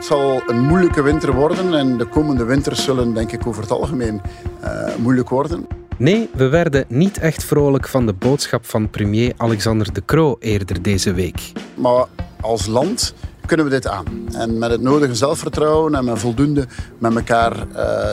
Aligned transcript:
Het 0.00 0.08
zal 0.08 0.42
een 0.46 0.60
moeilijke 0.60 1.02
winter 1.02 1.34
worden 1.34 1.74
en 1.74 1.98
de 1.98 2.04
komende 2.04 2.44
winters 2.44 2.84
zullen 2.84 3.14
denk 3.14 3.32
ik 3.32 3.46
over 3.46 3.62
het 3.62 3.70
algemeen 3.70 4.20
uh, 4.64 4.96
moeilijk 4.96 5.28
worden. 5.28 5.66
Nee, 5.96 6.30
we 6.32 6.48
werden 6.48 6.84
niet 6.88 7.18
echt 7.18 7.44
vrolijk 7.44 7.88
van 7.88 8.06
de 8.06 8.12
boodschap 8.12 8.66
van 8.66 8.90
premier 8.90 9.32
Alexander 9.36 9.92
De 9.92 10.04
Croo 10.04 10.36
eerder 10.38 10.82
deze 10.82 11.12
week. 11.12 11.52
Maar 11.74 12.04
als 12.40 12.66
land 12.66 13.14
kunnen 13.50 13.68
we 13.68 13.72
dit 13.72 13.86
aan. 13.86 14.04
En 14.32 14.58
met 14.58 14.70
het 14.70 14.80
nodige 14.80 15.14
zelfvertrouwen 15.14 15.94
en 15.94 16.04
met 16.04 16.18
voldoende 16.18 16.66
met 16.98 17.14
elkaar 17.14 17.56
uh, 17.56 17.66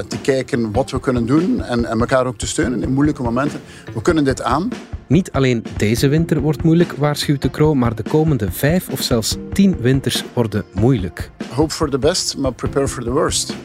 te 0.07 0.21
kijken 0.21 0.71
wat 0.71 0.91
we 0.91 0.99
kunnen 0.99 1.25
doen 1.25 1.61
en, 1.61 1.85
en 1.85 1.99
elkaar 1.99 2.25
ook 2.25 2.38
te 2.38 2.47
steunen 2.47 2.83
in 2.83 2.93
moeilijke 2.93 3.21
momenten. 3.21 3.59
We 3.93 4.02
kunnen 4.02 4.23
dit 4.23 4.41
aan. 4.41 4.70
Niet 5.07 5.31
alleen 5.31 5.63
deze 5.77 6.07
winter 6.07 6.39
wordt 6.39 6.63
moeilijk, 6.63 6.91
waarschuwt 6.91 7.41
de 7.41 7.49
Kroo, 7.49 7.73
maar 7.73 7.95
de 7.95 8.03
komende 8.03 8.52
vijf 8.52 8.89
of 8.89 9.02
zelfs 9.02 9.35
tien 9.53 9.77
winters 9.79 10.23
worden 10.34 10.63
moeilijk. 10.73 11.31
Hope 11.49 11.73
for 11.73 11.89
the 11.89 11.99
best, 11.99 12.38
maar 12.38 12.54
prepare 12.54 12.88
for 12.88 13.04
the 13.04 13.11
worst. 13.11 13.55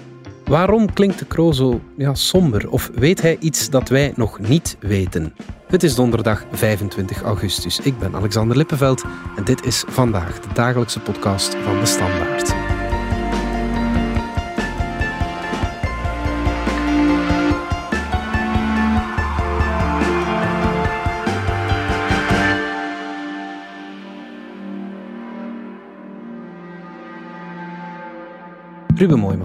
Waarom 0.53 0.93
klinkt 0.93 1.19
de 1.19 1.25
Kroo 1.25 1.53
zo 1.53 1.81
ja, 1.97 2.15
somber? 2.15 2.71
Of 2.71 2.91
weet 2.95 3.23
hij 3.23 3.37
iets 3.41 3.71
dat 3.71 3.89
wij 3.89 4.13
nog 4.17 4.39
niet 4.39 4.77
weten? 4.81 5.35
Het 5.67 5.83
is 5.83 5.95
donderdag 5.95 6.45
25 6.51 7.23
augustus. 7.23 7.81
Ik 7.81 7.99
ben 7.99 8.15
Alexander 8.15 8.57
Lippenveld 8.57 9.05
en 9.37 9.45
dit 9.45 9.67
is 9.67 9.85
vandaag 9.89 10.41
de 10.41 10.49
dagelijkse 10.55 11.01
podcast 11.01 11.55
van 11.55 11.81
de 11.81 11.87
Standaard. 11.87 12.62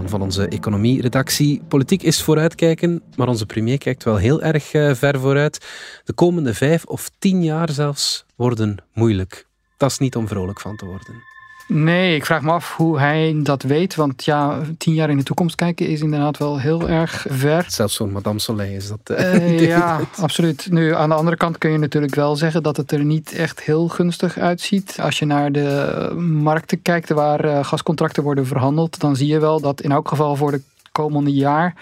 Van 0.06 0.22
onze 0.22 0.48
economie-redactie. 0.48 1.62
Politiek 1.68 2.04
is 2.04 2.22
vooruitkijken, 2.22 3.04
maar 3.16 3.28
onze 3.28 3.46
premier 3.46 3.78
kijkt 3.78 4.04
wel 4.04 4.16
heel 4.16 4.42
erg 4.42 4.74
uh, 4.74 4.94
ver 4.94 5.20
vooruit. 5.20 5.66
De 6.04 6.14
komende 6.14 6.54
vijf 6.54 6.86
of 6.86 7.10
tien 7.20 7.44
jaar 7.44 7.72
zelfs 7.72 8.26
worden 8.36 8.78
moeilijk. 8.94 9.48
Dat 9.78 9.92
is 9.92 9.98
niet 9.98 10.16
om 10.16 10.28
vrolijk 10.28 10.60
van 10.60 10.76
te 10.76 10.86
worden. 10.86 11.37
Nee, 11.68 12.16
ik 12.16 12.26
vraag 12.26 12.42
me 12.42 12.52
af 12.52 12.76
hoe 12.76 13.00
hij 13.00 13.40
dat 13.44 13.62
weet. 13.62 13.96
Want 13.96 14.26
ja, 14.26 14.60
tien 14.78 14.94
jaar 14.94 15.10
in 15.10 15.18
de 15.18 15.24
toekomst 15.24 15.56
kijken 15.56 15.88
is 15.88 16.02
inderdaad 16.02 16.38
wel 16.38 16.60
heel 16.60 16.90
erg 16.90 17.26
ver. 17.30 17.66
Zelfs 17.68 17.96
zo'n 17.96 18.12
Madame 18.12 18.40
Soleil 18.40 18.76
is 18.76 18.88
dat. 18.88 19.00
Uh, 19.28 19.68
ja, 19.68 20.00
absoluut. 20.18 20.68
Nu, 20.72 20.96
aan 20.96 21.10
de 21.10 21.16
andere 21.16 21.38
kant 21.38 21.58
kun 21.58 21.72
je 21.72 21.78
natuurlijk 21.78 22.16
wel 22.16 22.36
zeggen 22.36 22.64
dat 22.64 22.78
het 22.78 22.92
er 22.92 23.04
niet 23.04 23.32
echt 23.32 23.62
heel 23.62 23.88
gunstig 23.88 24.38
uitziet. 24.38 24.98
Als 25.02 25.20
je 25.20 25.26
naar 25.26 25.52
de 25.52 26.12
markten 26.18 26.82
kijkt 26.82 27.10
waar 27.10 27.46
uh, 27.46 27.64
gascontracten 27.64 28.24
worden 28.24 28.46
verhandeld, 28.46 29.00
dan 29.00 29.16
zie 29.16 29.28
je 29.28 29.40
wel 29.40 29.60
dat 29.60 29.82
in 29.82 29.92
elk 29.92 30.08
geval 30.08 30.36
voor 30.36 30.52
de 30.52 30.62
komende 30.92 31.34
jaar 31.34 31.76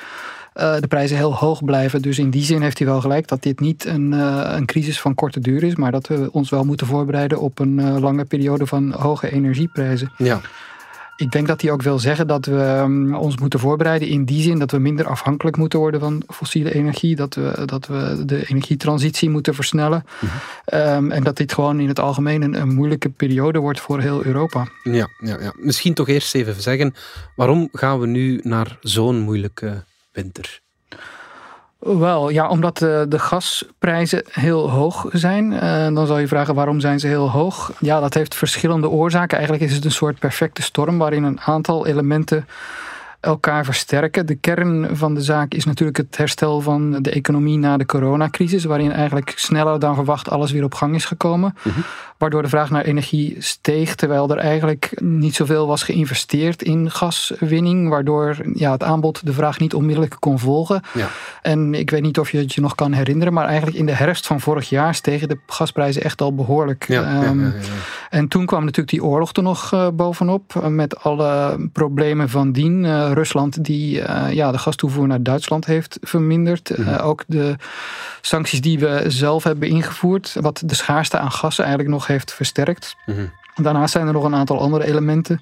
uh, 0.56 0.80
de 0.80 0.88
prijzen 0.88 1.18
heel 1.18 1.36
hoog 1.36 1.64
blijven. 1.64 2.02
Dus 2.02 2.20
in 2.20 2.30
die 2.30 2.44
zin 2.44 2.62
heeft 2.62 2.78
hij 2.78 2.88
wel 2.88 3.02
gelijk 3.02 3.28
dat 3.28 3.44
dit 3.44 3.60
niet 3.60 3.86
een, 3.86 4.12
uh, 4.12 4.52
een 4.56 4.66
crisis 4.66 5.02
van 5.02 5.16
korte 5.16 5.40
duur 5.40 5.64
is, 5.64 5.76
maar 5.76 5.92
dat 5.92 6.08
we 6.08 6.30
ons 6.32 6.50
wel 6.50 6.64
moeten 6.64 6.88
voorbereiden 6.88 7.40
op 7.40 7.60
een 7.60 7.78
uh, 7.78 7.98
lange 7.98 8.26
periode 8.26 8.68
van 8.68 8.92
hoge 8.92 9.32
energieprijzen. 9.32 10.12
Ja. 10.18 10.42
Ik 11.18 11.32
denk 11.32 11.48
dat 11.48 11.62
hij 11.62 11.72
ook 11.72 11.82
wil 11.82 12.00
zeggen 12.00 12.28
dat 12.28 12.46
we 12.46 12.82
um, 12.84 13.16
ons 13.16 13.38
moeten 13.38 13.60
voorbereiden 13.60 14.08
in 14.08 14.26
die 14.26 14.42
zin 14.42 14.60
dat 14.60 14.72
we 14.72 14.78
minder 14.78 15.08
afhankelijk 15.08 15.58
moeten 15.58 15.80
worden 15.80 16.00
van 16.00 16.24
fossiele 16.28 16.74
energie. 16.74 17.16
Dat 17.16 17.36
we, 17.36 17.62
dat 17.66 17.88
we 17.88 18.24
de 18.26 18.48
energietransitie 18.48 19.30
moeten 19.30 19.54
versnellen. 19.54 20.06
Mm 20.22 20.30
-hmm. 20.66 20.80
um, 20.80 21.12
en 21.12 21.24
dat 21.24 21.38
dit 21.38 21.54
gewoon 21.54 21.80
in 21.80 21.88
het 21.88 22.00
algemeen 22.00 22.42
een, 22.42 22.62
een, 22.62 22.74
moeilijke 22.74 23.10
periode 23.10 23.60
wordt 23.60 23.80
voor 23.80 24.00
heel 24.00 24.26
Europa. 24.26 24.68
Ja, 24.84 25.08
ja, 25.20 25.40
ja, 25.42 25.54
misschien 25.58 25.94
toch 25.94 26.08
eerst 26.08 26.36
even 26.36 26.62
zeggen, 26.62 26.96
waarom 27.36 27.70
gaan 27.72 28.00
we 28.00 28.08
nu 28.08 28.40
naar 28.44 28.78
zo'n 28.82 29.20
moeilijke 29.20 29.84
winter? 30.16 30.64
Wel, 31.80 32.30
ja, 32.30 32.48
omdat 32.50 32.78
de, 32.78 33.06
de 33.10 33.20
gasprijzen 33.20 34.24
heel 34.32 34.70
hoog 34.70 35.06
zijn. 35.12 35.52
Uh, 35.52 35.60
dan 35.96 36.08
zal 36.08 36.18
je 36.18 36.28
vragen 36.28 36.56
waarom 36.56 36.80
zijn 36.80 37.00
ze 37.00 37.08
heel 37.08 37.32
hoog? 37.32 37.72
Ja, 37.80 38.00
dat 38.00 38.14
heeft 38.14 38.36
verschillende 38.36 38.90
oorzaken. 38.90 39.38
Eigenlijk 39.38 39.70
is 39.70 39.76
het 39.76 39.86
een 39.86 39.92
soort 39.92 40.20
perfecte 40.20 40.62
storm 40.62 40.98
waarin 40.98 41.24
een 41.24 41.42
aantal 41.42 41.86
elementen 41.86 42.48
elkaar 43.26 43.66
versterken. 43.66 44.26
De 44.26 44.36
kern 44.36 44.98
van 44.98 45.14
de 45.14 45.22
zaak 45.22 45.54
is 45.54 45.66
natuurlijk 45.66 45.98
het 45.98 46.18
herstel 46.18 46.62
van 46.62 47.02
de 47.02 47.12
economie 47.12 47.58
na 47.58 47.78
de 47.78 47.86
coronacrisis, 47.86 48.64
waarin 48.64 48.92
eigenlijk 48.92 49.34
sneller 49.36 49.80
dan 49.80 49.96
verwacht 49.96 50.30
alles 50.30 50.52
weer 50.52 50.64
op 50.64 50.74
gang 50.74 50.96
is 50.96 51.06
gekomen. 51.06 51.56
-hmm. 51.62 51.84
Waardoor 52.18 52.42
de 52.42 52.50
vraag 52.50 52.70
naar 52.70 52.84
energie 52.84 53.36
steeg, 53.40 53.96
terwijl 53.96 54.30
er 54.30 54.38
eigenlijk 54.38 55.02
niet 55.02 55.36
zoveel 55.36 55.68
was 55.68 55.84
geïnvesteerd 55.84 56.62
in 56.62 56.92
gaswinning, 56.92 57.90
waardoor 57.90 58.38
ja, 58.54 58.72
het 58.72 58.84
aanbod 58.84 59.26
de 59.26 59.34
vraag 59.34 59.60
niet 59.60 59.74
onmiddellijk 59.74 60.16
kon 60.20 60.40
volgen. 60.40 60.82
Ja. 60.94 61.08
En 61.42 61.74
ik 61.74 61.90
weet 61.90 62.02
niet 62.02 62.20
of 62.20 62.32
je 62.32 62.38
het 62.38 62.54
je 62.54 62.62
nog 62.62 62.76
kan 62.76 62.92
herinneren, 62.92 63.34
maar 63.34 63.46
eigenlijk 63.46 63.78
in 63.78 63.86
de 63.86 63.92
herfst 63.92 64.28
van 64.28 64.40
vorig 64.40 64.70
jaar 64.70 64.96
stegen 64.96 65.28
de 65.28 65.38
gasprijzen 65.48 66.04
echt 66.04 66.22
al 66.22 66.36
behoorlijk. 66.36 66.88
Ja, 66.88 67.24
um, 67.24 67.46
ja, 67.46 67.54
en 68.16 68.28
toen 68.28 68.46
kwam 68.46 68.60
natuurlijk 68.60 68.90
die 68.90 69.04
oorlog 69.04 69.34
er 69.34 69.44
nog 69.44 69.74
uh, 69.74 69.88
bovenop, 69.94 70.54
uh, 70.58 70.68
met 70.68 71.04
alle 71.04 71.58
problemen 71.74 72.30
van 72.30 72.52
dien. 72.52 72.84
Uh, 72.84 73.12
Rusland 73.14 73.64
die 73.64 74.00
uh, 74.00 74.32
ja, 74.32 74.52
de 74.52 74.58
gastoevoer 74.58 75.08
naar 75.08 75.24
Duitsland 75.24 75.66
heeft 75.66 75.98
verminderd. 76.02 76.78
Mm 76.78 76.86
-hmm. 76.86 76.94
uh, 76.94 77.06
ook 77.06 77.24
de 77.28 77.56
sancties 78.22 78.62
die 78.62 78.80
we 78.80 79.04
zelf 79.08 79.44
hebben 79.44 79.70
ingevoerd, 79.70 80.36
wat 80.42 80.62
de 80.66 80.76
schaarste 80.76 81.18
aan 81.18 81.32
gas 81.32 81.60
eigenlijk 81.60 81.90
nog 81.90 82.08
heeft 82.08 82.34
versterkt. 82.34 82.96
Mm 83.06 83.16
-hmm. 83.16 83.32
Daarnaast 83.62 83.92
zijn 83.92 84.08
er 84.08 84.14
nog 84.14 84.24
een 84.24 84.36
aantal 84.36 84.60
andere 84.60 84.86
elementen 84.86 85.42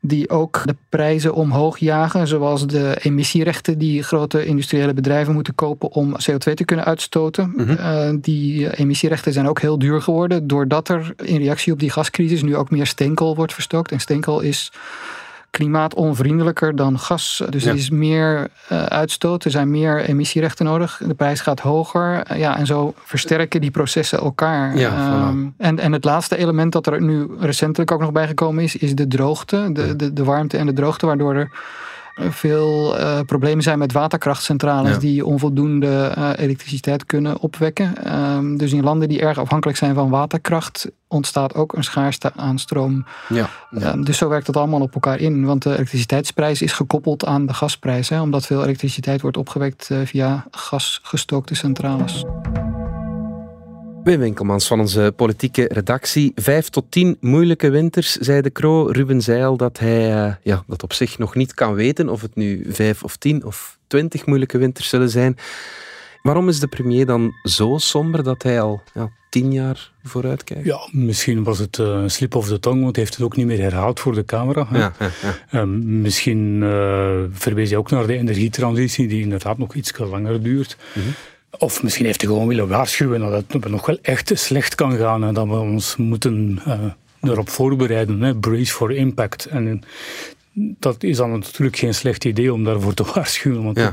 die 0.00 0.30
ook 0.30 0.62
de 0.64 0.76
prijzen 0.88 1.34
omhoog 1.34 1.78
jagen, 1.78 2.26
zoals 2.26 2.66
de 2.66 2.98
emissierechten 3.02 3.78
die 3.78 4.02
grote 4.02 4.44
industriële 4.44 4.94
bedrijven 4.94 5.34
moeten 5.34 5.54
kopen 5.54 5.92
om 5.92 6.12
CO2 6.12 6.54
te 6.54 6.64
kunnen 6.64 6.84
uitstoten. 6.84 7.52
Mhm. 7.56 7.62
Mm 7.62 7.76
-hmm. 7.76 8.14
uh, 8.14 8.18
die 8.20 8.76
emissierechten 8.76 9.32
zijn 9.32 9.48
ook 9.48 9.60
heel 9.60 9.78
duur 9.78 10.02
geworden, 10.02 10.46
doordat 10.46 10.88
er 10.88 11.14
in 11.16 11.36
reactie 11.36 11.72
op 11.72 11.78
die 11.78 11.90
gascrisis 11.90 12.42
nu 12.42 12.56
ook 12.56 12.70
meer 12.70 12.86
steenkool 12.86 13.36
wordt 13.36 13.54
verstookt. 13.54 13.92
En 13.92 14.00
steenkool 14.00 14.40
is 14.40 14.72
klimaatonvriendelijker 15.50 16.76
dan 16.76 16.98
gas. 16.98 17.42
Dus 17.48 17.64
Ja. 17.64 17.70
er 17.70 17.76
is 17.76 17.90
meer 17.90 18.48
uh, 18.72 18.82
uitstoot, 18.82 19.44
er 19.44 19.50
zijn 19.50 19.70
meer 19.70 20.04
emissierechten 20.04 20.64
nodig. 20.64 21.00
De 21.06 21.14
prijs 21.14 21.40
gaat 21.40 21.60
hoger. 21.60 22.32
Uh, 22.32 22.38
ja, 22.38 22.56
en 22.56 22.66
zo 22.66 22.94
versterken 23.04 23.60
die 23.60 23.70
processen 23.70 24.18
elkaar. 24.18 24.76
Ja, 24.76 25.28
um, 25.28 25.54
en, 25.56 25.78
en 25.78 25.92
het 25.92 26.04
laatste 26.04 26.36
element 26.36 26.72
dat 26.72 26.86
er 26.86 27.02
nu 27.02 27.26
recentelijk 27.40 27.90
ook 27.90 28.00
nog 28.00 28.12
bijgekomen 28.12 28.64
is, 28.64 28.76
is 28.76 28.94
de 28.94 29.06
droogte. 29.06 29.70
De, 29.72 29.96
de, 29.96 30.12
de 30.12 30.24
warmte 30.24 30.56
en 30.56 30.66
de 30.66 30.72
droogte, 30.72 31.06
waardoor 31.06 31.34
er 31.34 31.50
veel 32.14 32.98
uh, 32.98 33.20
problemen 33.26 33.62
zijn 33.62 33.78
met 33.78 33.92
waterkrachtcentrales 33.92 34.92
Ja. 34.92 34.98
die 34.98 35.26
onvoldoende 35.26 36.14
uh, 36.18 36.30
elektriciteit 36.36 37.06
kunnen 37.06 37.40
opwekken. 37.40 38.14
Um, 38.36 38.56
dus 38.56 38.72
in 38.72 38.82
landen 38.82 39.08
die 39.08 39.20
erg 39.20 39.38
afhankelijk 39.38 39.78
zijn 39.78 39.94
van 39.94 40.08
waterkracht 40.10 40.90
ontstaat 41.08 41.54
ook 41.54 41.72
een 41.72 41.84
schaarste 41.84 42.32
aan 42.36 42.58
stroom. 42.58 43.04
Ja, 43.28 43.48
ja. 43.70 43.92
Um, 43.92 44.04
dus 44.04 44.18
zo 44.18 44.28
werkt 44.28 44.46
dat 44.46 44.56
allemaal 44.56 44.80
op 44.80 44.94
elkaar 44.94 45.18
in. 45.18 45.44
Want 45.44 45.62
de 45.62 45.72
elektriciteitsprijs 45.72 46.62
is 46.62 46.72
gekoppeld 46.72 47.26
aan 47.26 47.46
de 47.46 47.54
gasprijs. 47.54 48.08
Hè, 48.08 48.20
omdat 48.20 48.46
veel 48.46 48.62
elektriciteit 48.62 49.20
wordt 49.20 49.36
opgewekt 49.36 49.88
uh, 49.92 49.98
via 50.04 50.46
gasgestookte 50.50 51.54
centrales. 51.54 52.24
Wim 54.04 54.20
Winkelmans 54.20 54.66
van 54.66 54.80
onze 54.80 55.12
politieke 55.16 55.68
redactie. 55.72 56.32
Vijf 56.34 56.68
tot 56.68 56.84
tien 56.88 57.16
moeilijke 57.20 57.70
winters, 57.70 58.16
zei 58.16 58.40
de 58.40 58.50
Kroo. 58.50 58.86
Ruben 58.86 59.22
zei 59.22 59.44
al 59.44 59.56
dat 59.56 59.78
hij 59.78 60.26
uh, 60.26 60.34
ja, 60.42 60.64
dat 60.66 60.82
op 60.82 60.92
zich 60.92 61.18
nog 61.18 61.34
niet 61.34 61.54
kan 61.54 61.74
weten 61.74 62.08
of 62.08 62.20
het 62.20 62.34
nu 62.34 62.66
vijf 62.68 63.02
of 63.02 63.16
tien 63.16 63.44
of 63.44 63.78
twintig 63.86 64.26
moeilijke 64.26 64.58
winters 64.58 64.88
zullen 64.88 65.10
zijn. 65.10 65.36
Waarom 66.22 66.48
is 66.48 66.60
de 66.60 66.68
premier 66.68 67.06
dan 67.06 67.32
zo 67.42 67.78
somber 67.78 68.22
dat 68.22 68.42
hij 68.42 68.60
al 68.60 68.82
ja, 68.94 69.10
tien 69.30 69.52
jaar 69.52 69.92
vooruit 70.02 70.44
kijkt? 70.44 70.64
Ja, 70.64 70.88
misschien 70.90 71.44
was 71.44 71.58
het 71.58 71.78
uh, 71.78 71.86
een 71.86 72.10
slip 72.10 72.34
of 72.34 72.48
de 72.48 72.60
tong, 72.60 72.82
want 72.82 72.96
hij 72.96 73.04
heeft 73.04 73.16
het 73.16 73.24
ook 73.24 73.36
niet 73.36 73.46
meer 73.46 73.60
herhaald 73.60 74.00
voor 74.00 74.14
de 74.14 74.24
camera. 74.24 74.68
Ja, 74.72 74.92
ja, 74.98 75.10
ja. 75.50 75.60
Um, 75.60 76.00
misschien 76.00 76.62
uh, 76.62 77.20
verwees 77.30 77.68
hij 77.68 77.78
ook 77.78 77.90
naar 77.90 78.06
de 78.06 78.16
energietransitie, 78.16 79.08
die 79.08 79.22
inderdaad 79.22 79.58
nog 79.58 79.74
iets 79.74 79.98
langer 79.98 80.42
duurt. 80.42 80.76
Mm 80.94 81.02
-hmm. 81.02 81.12
Of 81.58 81.82
misschien 81.82 82.06
heeft 82.06 82.20
hij 82.20 82.30
gewoon 82.30 82.48
willen 82.48 82.68
waarschuwen 82.68 83.20
dat 83.20 83.44
het 83.52 83.68
nog 83.68 83.86
wel 83.86 83.98
echt 84.02 84.32
slecht 84.34 84.74
kan 84.74 84.96
gaan 84.96 85.24
en 85.24 85.34
dat 85.34 85.46
we 85.46 85.58
ons 85.58 85.96
moeten 85.96 86.60
uh, 86.66 86.80
erop 87.20 87.48
voorbereiden. 87.48 88.20
Hè? 88.20 88.36
Brace 88.36 88.72
for 88.72 88.92
impact. 88.92 89.46
En 89.46 89.82
dat 90.52 91.02
is 91.02 91.16
dan 91.16 91.30
natuurlijk 91.30 91.76
geen 91.76 91.94
slecht 91.94 92.24
idee 92.24 92.52
om 92.52 92.64
daarvoor 92.64 92.94
te 92.94 93.04
waarschuwen. 93.14 93.64
Want 93.64 93.78
ja. 93.78 93.92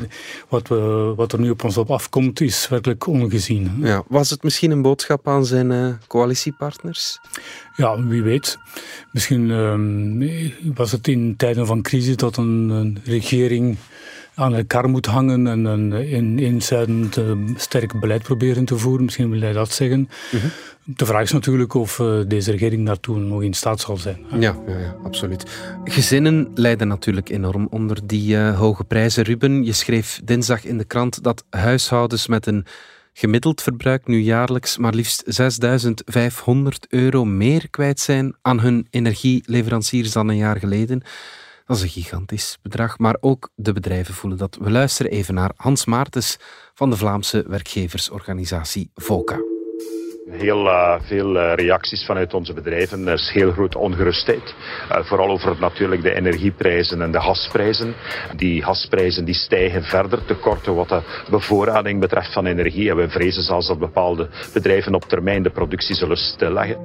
wat, 0.50 0.68
we, 0.68 1.14
wat 1.16 1.34
er 1.34 1.40
nu 1.40 1.50
op 1.50 1.64
ons 1.64 1.78
op 1.78 1.92
afkomt 1.92 2.42
is 2.42 2.68
werkelijk 2.68 3.08
ongezien. 3.08 3.72
Ja. 3.82 4.04
Was 4.08 4.30
het 4.30 4.44
misschien 4.44 4.72
een 4.72 4.82
boodschap 4.82 5.28
aan 5.28 5.46
zijn 5.46 5.72
uh, 5.72 5.94
coalitiepartners? 6.08 7.20
Ja, 7.76 8.04
wie 8.04 8.24
weet. 8.24 8.58
Misschien 9.12 9.50
um, 9.50 10.30
was 10.76 10.92
het 10.92 11.08
in 11.08 11.36
tijden 11.36 11.66
van 11.66 11.82
crisis 11.82 12.16
dat 12.16 12.38
een, 12.38 12.70
een 12.70 12.98
regering 13.04 13.78
aan 14.38 14.56
elkaar 14.56 14.90
moet 14.90 15.06
hangen 15.06 15.48
en 15.48 15.66
een 15.66 16.40
in, 16.40 17.12
sterk 17.56 18.00
beleid 18.00 18.24
proberen 18.24 18.66
te 18.66 18.78
voeren. 18.78 19.06
Misschien 19.06 19.30
wil 19.30 19.42
hij 19.42 19.54
dat 19.54 19.72
zeggen. 19.72 20.10
Mhm. 20.32 20.48
De 20.84 21.06
vraag 21.06 21.22
is 21.22 21.32
natuurlijk 21.32 21.74
of 21.74 22.02
deze 22.28 22.52
regering 22.52 22.86
daartoe 22.86 23.18
nog 23.18 23.44
in 23.44 23.54
staat 23.54 23.80
zal 23.80 23.98
zijn. 23.98 24.26
Ja, 24.30 24.56
ja, 24.68 24.78
ja, 24.78 24.96
absoluut. 25.04 25.46
Gezinnen 25.84 26.52
lijden 26.54 26.88
natuurlijk 26.88 27.30
enorm 27.30 27.68
onder 27.70 28.08
die 28.08 28.38
hoge 28.38 28.84
prijzen. 28.84 29.24
Ruben, 29.24 29.64
je 29.64 29.74
schreef 29.74 30.22
dinsdag 30.24 30.66
in 30.66 30.78
de 30.78 30.86
krant 30.86 31.24
dat 31.24 31.44
huishoudens 31.50 32.28
met 32.28 32.46
een 32.46 32.66
gemiddeld 33.14 33.62
verbruik 33.62 34.08
nu 34.08 34.20
jaarlijks 34.20 34.78
maar 34.78 34.94
liefst 34.94 35.24
6500 35.26 36.86
euro 36.90 37.26
meer 37.26 37.70
kwijt 37.70 38.00
zijn 38.00 38.36
aan 38.42 38.60
hun 38.60 38.88
energieleveranciers 38.90 40.12
dan 40.12 40.28
een 40.28 40.38
jaar 40.38 40.58
geleden. 40.58 41.02
Dat 41.68 41.78
is 41.78 41.84
een 41.84 41.90
gigantisch 41.90 42.58
bedrag, 42.62 42.98
maar 42.98 43.18
ook 43.20 43.50
de 43.56 43.74
bedrijven 43.74 44.14
voelen 44.14 44.40
dat. 44.40 44.58
We 44.62 44.72
luisteren 44.72 45.12
even 45.12 45.34
naar 45.34 45.52
Hans 45.56 45.86
Maartens 45.86 46.38
van 46.74 46.90
de 46.90 46.98
Vlaamse 46.98 47.44
werkgeversorganisatie 47.48 48.92
VOCA. 48.96 49.40
Heel 50.30 50.66
uh, 50.66 51.02
veel 51.02 51.36
uh, 51.36 51.54
reacties 51.54 52.06
vanuit 52.06 52.34
onze 52.34 52.54
bedrijven. 52.54 53.08
Er 53.08 53.14
is 53.14 53.30
heel 53.34 53.52
groot 53.52 53.76
ongerustheid. 53.76 54.56
Uh, 54.92 55.04
vooral 55.04 55.30
over 55.30 55.60
natuurlijk 55.60 56.02
de 56.02 56.14
energieprijzen 56.14 57.02
en 57.02 57.12
de 57.12 57.22
gasprijzen. 57.22 57.94
Die 58.36 58.64
gasprijzen 58.64 59.26
die 59.26 59.36
stijgen 59.36 59.84
verder, 59.84 60.26
tekorten 60.26 60.76
wat 60.76 60.90
de 60.90 61.02
bevoorrading 61.30 62.00
betreft 62.00 62.34
van 62.34 62.46
energie. 62.46 62.90
En 62.90 62.96
we 62.96 63.10
vrezen 63.10 63.44
zelfs 63.44 63.68
dat 63.68 63.80
bepaalde 63.80 64.30
bedrijven 64.54 64.94
op 64.94 65.04
termijn 65.04 65.44
de 65.44 65.50
productie 65.50 65.96
zullen 65.96 66.18
stilleggen. 66.18 66.78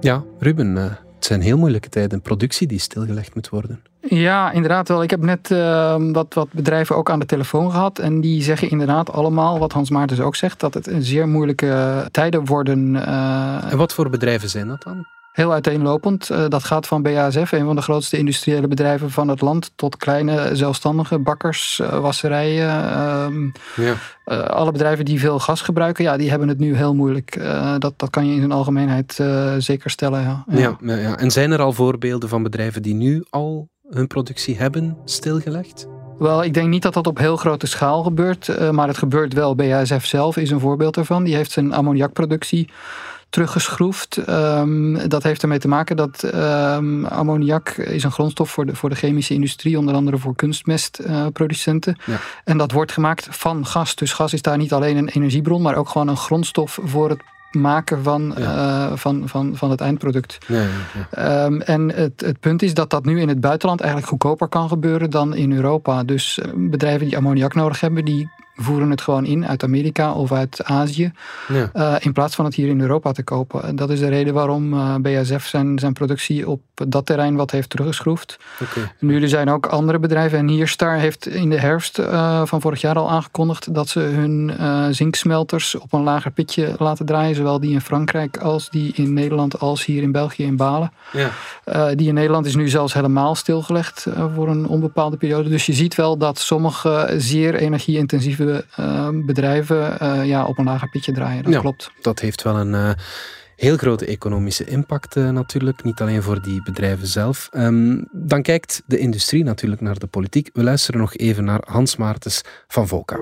Ja, 0.00 0.24
Ruben, 0.38 0.98
het 1.20 1.28
zijn 1.28 1.40
heel 1.40 1.58
moeilijke 1.58 1.88
tijden. 1.88 2.20
Productie 2.20 2.66
die 2.66 2.78
stilgelegd 2.78 3.34
moet 3.34 3.48
worden. 3.48 3.80
Ja, 4.00 4.52
inderdaad 4.52 4.88
wel. 4.88 5.02
Ik 5.02 5.10
heb 5.10 5.22
net 5.22 5.50
uh, 5.50 5.96
wat, 6.12 6.34
wat 6.34 6.52
bedrijven 6.52 6.96
ook 6.96 7.10
aan 7.10 7.18
de 7.18 7.26
telefoon 7.26 7.70
gehad. 7.70 7.98
En 7.98 8.20
die 8.20 8.42
zeggen 8.42 8.70
inderdaad 8.70 9.12
allemaal, 9.12 9.58
wat 9.58 9.72
Hans 9.72 9.90
Maartens 9.90 10.20
ook 10.20 10.36
zegt, 10.36 10.60
dat 10.60 10.74
het 10.74 10.86
een 10.86 11.02
zeer 11.02 11.28
moeilijke 11.28 12.08
tijden 12.10 12.44
worden. 12.44 12.94
Uh... 12.94 13.72
En 13.72 13.76
wat 13.76 13.94
voor 13.94 14.10
bedrijven 14.10 14.48
zijn 14.48 14.68
dat 14.68 14.82
dan? 14.82 15.06
Heel 15.32 15.52
uiteenlopend. 15.52 16.30
Uh, 16.30 16.44
dat 16.48 16.64
gaat 16.64 16.86
van 16.86 17.02
BASF, 17.02 17.52
een 17.52 17.64
van 17.64 17.76
de 17.76 17.82
grootste 17.82 18.18
industriële 18.18 18.68
bedrijven 18.68 19.10
van 19.10 19.28
het 19.28 19.40
land, 19.40 19.72
tot 19.74 19.96
kleine 19.96 20.56
zelfstandige 20.56 21.18
bakkers, 21.18 21.78
uh, 21.82 21.98
wasserijen. 21.98 22.68
Ehm, 22.68 23.44
ja. 23.76 23.94
uh, 24.26 24.42
alle 24.42 24.72
bedrijven 24.72 25.04
die 25.04 25.20
veel 25.20 25.38
gas 25.38 25.60
gebruiken, 25.60 26.04
ja, 26.04 26.16
die 26.16 26.30
hebben 26.30 26.48
het 26.48 26.58
nu 26.58 26.76
heel 26.76 26.94
moeilijk. 26.94 27.40
dat, 27.78 27.92
dat 27.96 28.10
kan 28.10 28.26
je 28.26 28.32
in 28.32 28.38
zijn 28.38 28.52
algemeenheid 28.52 29.22
zeker 29.58 29.90
stellen. 29.90 30.20
Ja. 30.22 30.44
Ja. 30.48 30.76
Ja, 30.80 30.94
ja. 30.96 31.16
En 31.16 31.30
zijn 31.30 31.50
er 31.50 31.60
al 31.60 31.72
voorbeelden 31.72 32.28
van 32.28 32.42
bedrijven 32.42 32.82
die 32.82 32.94
nu 32.94 33.24
al 33.30 33.68
hun 33.90 34.06
productie 34.06 34.58
hebben 34.58 34.96
stilgelegd? 35.04 35.86
Wel, 36.18 36.44
ik 36.44 36.54
denk 36.54 36.68
niet 36.68 36.82
dat 36.82 36.94
dat 36.94 37.06
op 37.06 37.18
heel 37.18 37.36
grote 37.36 37.66
schaal 37.66 38.02
gebeurt, 38.02 38.70
maar 38.72 38.88
het 38.88 38.98
gebeurt 38.98 39.32
wel. 39.32 39.54
BASF 39.54 40.06
zelf 40.06 40.36
is 40.36 40.50
een 40.50 40.60
voorbeeld 40.60 40.96
ervan. 40.96 41.24
Die 41.24 41.34
heeft 41.34 41.50
zijn 41.50 41.72
ammoniakproductie 41.72 42.68
teruggeschroefd. 43.30 44.28
Um, 44.28 45.08
dat 45.08 45.22
heeft 45.22 45.42
ermee 45.42 45.58
te 45.58 45.68
maken 45.68 45.96
dat 45.96 46.22
um, 46.34 47.04
ammoniak 47.04 47.68
is 47.68 48.04
een 48.04 48.12
grondstof 48.12 48.50
voor 48.50 48.66
de, 48.66 48.74
voor 48.74 48.88
de 48.88 48.94
chemische 48.94 49.34
industrie, 49.34 49.78
onder 49.78 49.94
andere 49.94 50.18
voor 50.18 50.34
kunstmestproducenten. 50.34 51.96
Uh, 52.00 52.06
ja. 52.06 52.20
En 52.44 52.58
dat 52.58 52.72
wordt 52.72 52.92
gemaakt 52.92 53.28
van 53.30 53.66
gas. 53.66 53.94
Dus 53.94 54.12
gas 54.12 54.32
is 54.32 54.42
daar 54.42 54.58
niet 54.58 54.72
alleen 54.72 54.96
een 54.96 55.08
energiebron, 55.08 55.62
maar 55.62 55.76
ook 55.76 55.88
gewoon 55.88 56.08
een 56.08 56.16
grondstof 56.16 56.78
voor 56.82 57.08
het 57.08 57.22
maken 57.50 58.02
van, 58.02 58.34
ja. 58.38 58.90
uh, 58.90 58.96
van, 58.96 59.22
van, 59.28 59.56
van 59.56 59.70
het 59.70 59.80
eindproduct. 59.80 60.38
Ja, 60.46 60.66
ja, 61.12 61.44
um, 61.44 61.60
en 61.60 61.88
het, 61.94 62.20
het 62.20 62.40
punt 62.40 62.62
is 62.62 62.74
dat 62.74 62.90
dat 62.90 63.04
nu 63.04 63.20
in 63.20 63.28
het 63.28 63.40
buitenland 63.40 63.80
eigenlijk 63.80 64.10
goedkoper 64.10 64.48
kan 64.48 64.68
gebeuren 64.68 65.10
dan 65.10 65.34
in 65.34 65.52
Europa. 65.52 66.04
Dus 66.04 66.38
eh, 66.38 66.50
bedrijven 66.54 67.06
die 67.06 67.16
ammoniak 67.16 67.54
nodig 67.54 67.80
hebben, 67.80 68.04
die 68.04 68.30
voeren 68.62 68.90
het 68.90 69.00
gewoon 69.00 69.24
in 69.24 69.46
uit 69.46 69.62
Amerika 69.62 70.12
of 70.12 70.32
uit 70.32 70.64
Azië. 70.64 71.12
Ja. 71.48 71.70
Uh, 71.74 71.94
in 71.98 72.12
plaats 72.12 72.34
van 72.34 72.44
het 72.44 72.54
hier 72.54 72.68
in 72.68 72.80
Europa 72.80 73.12
te 73.12 73.22
kopen. 73.22 73.62
En 73.62 73.76
dat 73.76 73.90
is 73.90 73.98
de 73.98 74.08
reden 74.08 74.34
waarom 74.34 74.74
uh, 74.74 74.94
eh, 74.94 75.00
BASF 75.00 75.46
zijn, 75.46 75.78
zijn 75.78 75.92
productie 75.92 76.48
op 76.48 76.60
dat 76.74 77.06
terrein 77.06 77.36
wat 77.36 77.50
heeft 77.50 77.70
teruggeschroefd. 77.70 78.38
Okay. 78.60 78.92
Nu 78.98 79.22
er 79.22 79.28
zijn 79.28 79.50
ook 79.50 79.66
andere 79.66 79.98
bedrijven. 79.98 80.38
En 80.38 80.44
Nierstar 80.44 80.96
heeft 80.96 81.26
in 81.26 81.50
de 81.50 81.60
herfst 81.60 81.98
uh, 81.98 82.42
van 82.44 82.60
vorig 82.60 82.80
jaar 82.80 82.96
al 82.96 83.10
aangekondigd 83.10 83.74
dat 83.74 83.88
ze 83.88 84.00
hun 84.00 84.52
zinksmelters 84.94 85.74
op 85.74 85.92
een 85.92 86.02
lager 86.02 86.30
pitje 86.30 86.74
laten 86.78 87.06
draaien. 87.06 87.34
Zowel 87.34 87.60
die 87.60 87.72
in 87.72 87.80
Frankrijk 87.80 88.36
als 88.36 88.70
die 88.70 88.92
in 88.94 89.12
Nederland 89.12 89.60
als 89.60 89.84
hier 89.84 90.02
in 90.02 90.12
België 90.12 90.42
in 90.42 90.56
Balen. 90.56 90.92
Ja. 91.12 91.94
die 91.94 92.08
in 92.08 92.14
Nederland 92.14 92.46
is 92.46 92.54
nu 92.54 92.68
zelfs 92.68 92.94
helemaal 92.94 93.34
stilgelegd 93.34 94.06
voor 94.34 94.48
een 94.48 94.66
onbepaalde 94.66 95.16
periode. 95.16 95.48
Dus 95.48 95.66
je 95.66 95.72
ziet 95.72 95.94
wel 95.94 96.16
dat 96.16 96.38
sommige 96.38 97.14
zeer 97.16 97.54
energie-intensieve 97.54 98.49
Ehm, 98.76 99.24
bedrijven 99.24 99.98
uh, 100.02 100.26
ja, 100.26 100.44
op 100.44 100.58
een 100.58 100.64
lager 100.64 100.88
pitje 100.88 101.12
draaien. 101.12 101.42
Dat 101.42 101.60
klopt. 101.60 101.90
Dat 102.00 102.20
heeft 102.20 102.42
wel 102.42 102.56
een 102.56 102.72
uh, 102.72 102.90
heel 103.56 103.76
grote 103.76 104.06
economische 104.06 104.64
impact 104.64 105.16
uh, 105.16 105.30
natuurlijk. 105.30 105.82
Niet 105.84 106.00
alleen 106.00 106.22
voor 106.22 106.42
die 106.42 106.62
bedrijven 106.62 107.06
zelf. 107.06 107.48
Um, 107.52 108.08
dan 108.12 108.42
kijkt 108.42 108.82
de 108.86 108.98
industrie 108.98 109.44
natuurlijk 109.44 109.80
naar 109.80 109.98
de 109.98 110.06
politiek. 110.06 110.50
We 110.52 110.62
luisteren 110.62 111.00
nog 111.00 111.16
even 111.16 111.44
naar 111.44 111.62
Hans 111.66 111.96
Maartens 111.96 112.42
van 112.68 112.88
VOCA. 112.88 113.18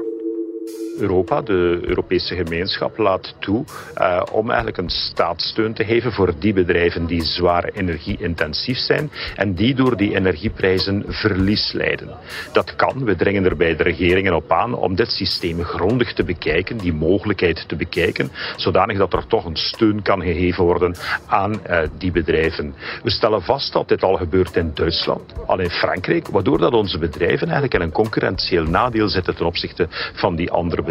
Europa, 0.98 1.42
de 1.42 1.78
Europese 1.82 2.34
gemeenschap, 2.34 2.98
laat 2.98 3.34
toe 3.38 3.64
uh, 3.98 4.22
om 4.32 4.46
eigenlijk 4.46 4.78
een 4.78 4.90
staatssteun 4.90 5.74
te 5.74 5.84
geven 5.84 6.12
voor 6.12 6.34
die 6.38 6.52
bedrijven 6.52 7.06
die 7.06 7.22
zwaar 7.22 7.64
energie-intensief 7.64 8.78
zijn 8.78 9.10
en 9.34 9.54
die 9.54 9.74
door 9.74 9.96
die 9.96 10.14
energieprijzen 10.14 11.04
verlies 11.06 11.72
lijden. 11.72 12.08
Dat 12.52 12.76
kan, 12.76 13.04
we 13.04 13.16
dringen 13.16 13.44
er 13.44 13.56
bij 13.56 13.76
de 13.76 13.82
regeringen 13.82 14.34
op 14.34 14.52
aan 14.52 14.74
om 14.74 14.94
dit 14.94 15.10
systeem 15.10 15.62
grondig 15.62 16.12
te 16.12 16.24
bekijken, 16.24 16.78
die 16.78 16.92
mogelijkheid 16.92 17.68
te 17.68 17.76
bekijken, 17.76 18.30
zodanig 18.56 18.98
dat 18.98 19.12
er 19.12 19.26
toch 19.26 19.44
een 19.44 19.56
steun 19.56 20.02
kan 20.02 20.22
gegeven 20.22 20.64
worden 20.64 20.94
aan 21.26 21.52
uh, 21.52 21.80
die 21.98 22.12
bedrijven. 22.12 22.74
We 23.02 23.10
stellen 23.10 23.42
vast 23.42 23.72
dat 23.72 23.88
dit 23.88 24.02
al 24.02 24.16
gebeurt 24.16 24.56
in 24.56 24.70
Duitsland, 24.74 25.32
al 25.46 25.58
in 25.58 25.70
Frankrijk, 25.70 26.28
waardoor 26.28 26.58
dat 26.58 26.72
onze 26.72 26.98
bedrijven 26.98 27.46
eigenlijk 27.46 27.74
in 27.74 27.80
een 27.80 27.92
concurrentieel 27.92 28.64
nadeel 28.64 29.08
zitten 29.08 29.36
ten 29.36 29.46
opzichte 29.46 29.86
van 30.14 30.36
die 30.36 30.50
andere 30.50 30.76
bedrijven. 30.76 30.88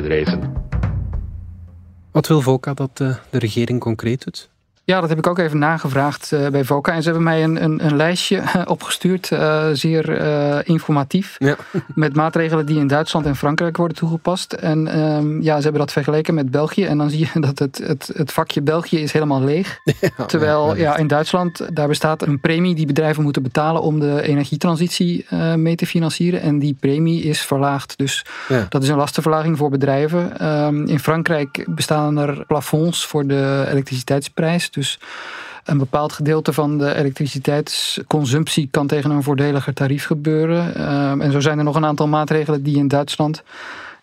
Wat 2.12 2.28
wil 2.28 2.42
VOCA 2.42 2.74
dat 2.74 2.98
de, 2.98 3.16
de 3.30 3.40
regering 3.40 3.80
concreet 3.80 4.24
doet? 4.24 4.50
Ja, 4.88 5.00
dat 5.00 5.10
heb 5.10 5.18
ik 5.18 5.28
ook 5.28 5.40
even 5.40 5.58
nagevraagd 5.58 6.32
uh, 6.32 6.48
bij 6.48 6.64
VOCA. 6.64 6.92
En 6.94 7.02
ze 7.02 7.10
hebben 7.10 7.24
mij 7.24 7.44
een, 7.44 7.64
een, 7.64 7.86
een 7.86 7.96
lijstje 7.96 8.44
opgestuurd, 8.66 9.32
uh, 9.32 9.66
zeer 9.74 10.22
uh, 10.22 10.58
informatief. 10.64 11.36
Ja. 11.38 11.56
Met 11.96 12.16
maatregelen 12.16 12.66
die 12.66 12.80
in 12.80 12.88
Duitsland 12.88 13.26
en 13.26 13.36
Frankrijk 13.36 13.78
worden 13.78 13.98
toegepast. 13.98 14.54
En 14.54 15.00
um, 15.00 15.42
ja, 15.42 15.56
ze 15.56 15.62
hebben 15.62 15.82
dat 15.82 15.92
vergeleken 15.92 16.34
met 16.34 16.52
België. 16.52 16.86
En 16.86 16.98
dan 16.98 17.10
zie 17.10 17.20
je 17.20 17.40
dat 17.48 17.60
het, 17.60 17.78
het, 17.78 18.12
het 18.14 18.32
vakje 18.32 18.62
België 18.62 19.00
is 19.00 19.12
helemaal 19.12 19.44
leeg. 19.44 19.80
Ja, 20.00 20.26
Terwijl 20.26 20.76
ja, 20.76 20.82
ja, 20.82 20.98
in 20.98 21.08
Duitsland, 21.08 21.76
daar 21.76 21.88
bestaat 21.88 22.22
een 22.22 22.40
premie 22.40 22.76
die 22.76 22.86
bedrijven 22.86 23.24
moeten 23.24 23.44
betalen 23.44 23.82
om 23.82 24.00
de 24.00 24.22
energietransitie 24.22 25.26
mee 25.56 25.76
te 25.76 25.86
financieren. 25.86 26.42
En 26.42 26.60
die 26.60 26.78
premie 26.80 27.24
is 27.24 27.42
verlaagd. 27.42 27.98
Dus 27.98 28.26
dat 28.70 28.84
is 28.84 28.90
een 28.90 28.98
lastenverlaging 28.98 29.58
voor 29.58 29.70
bedrijven. 29.70 30.48
Um, 30.48 30.86
in 30.86 31.00
Frankrijk 31.00 31.66
bestaan 31.70 32.18
er 32.18 32.46
plafonds 32.46 33.06
voor 33.06 33.28
de 33.28 33.66
elektriciteitsprijs. 33.70 34.70
Dus 34.78 35.00
een 35.64 35.78
bepaald 35.78 36.14
gedeelte 36.14 36.54
van 36.54 36.78
de 36.78 36.96
elektriciteitsconsumptie 36.96 38.68
kan 38.72 38.88
tegen 38.88 39.12
een 39.12 39.24
voordeliger 39.24 39.74
tarief 39.74 40.06
gebeuren. 40.06 40.76
Ehm, 40.76 41.22
en 41.22 41.32
zo 41.32 41.40
zijn 41.40 41.58
er 41.58 41.64
nog 41.64 41.76
een 41.76 41.86
aantal 41.86 42.08
maatregelen 42.08 42.64
die 42.64 42.78
in 42.78 42.88
Duitsland 42.88 43.44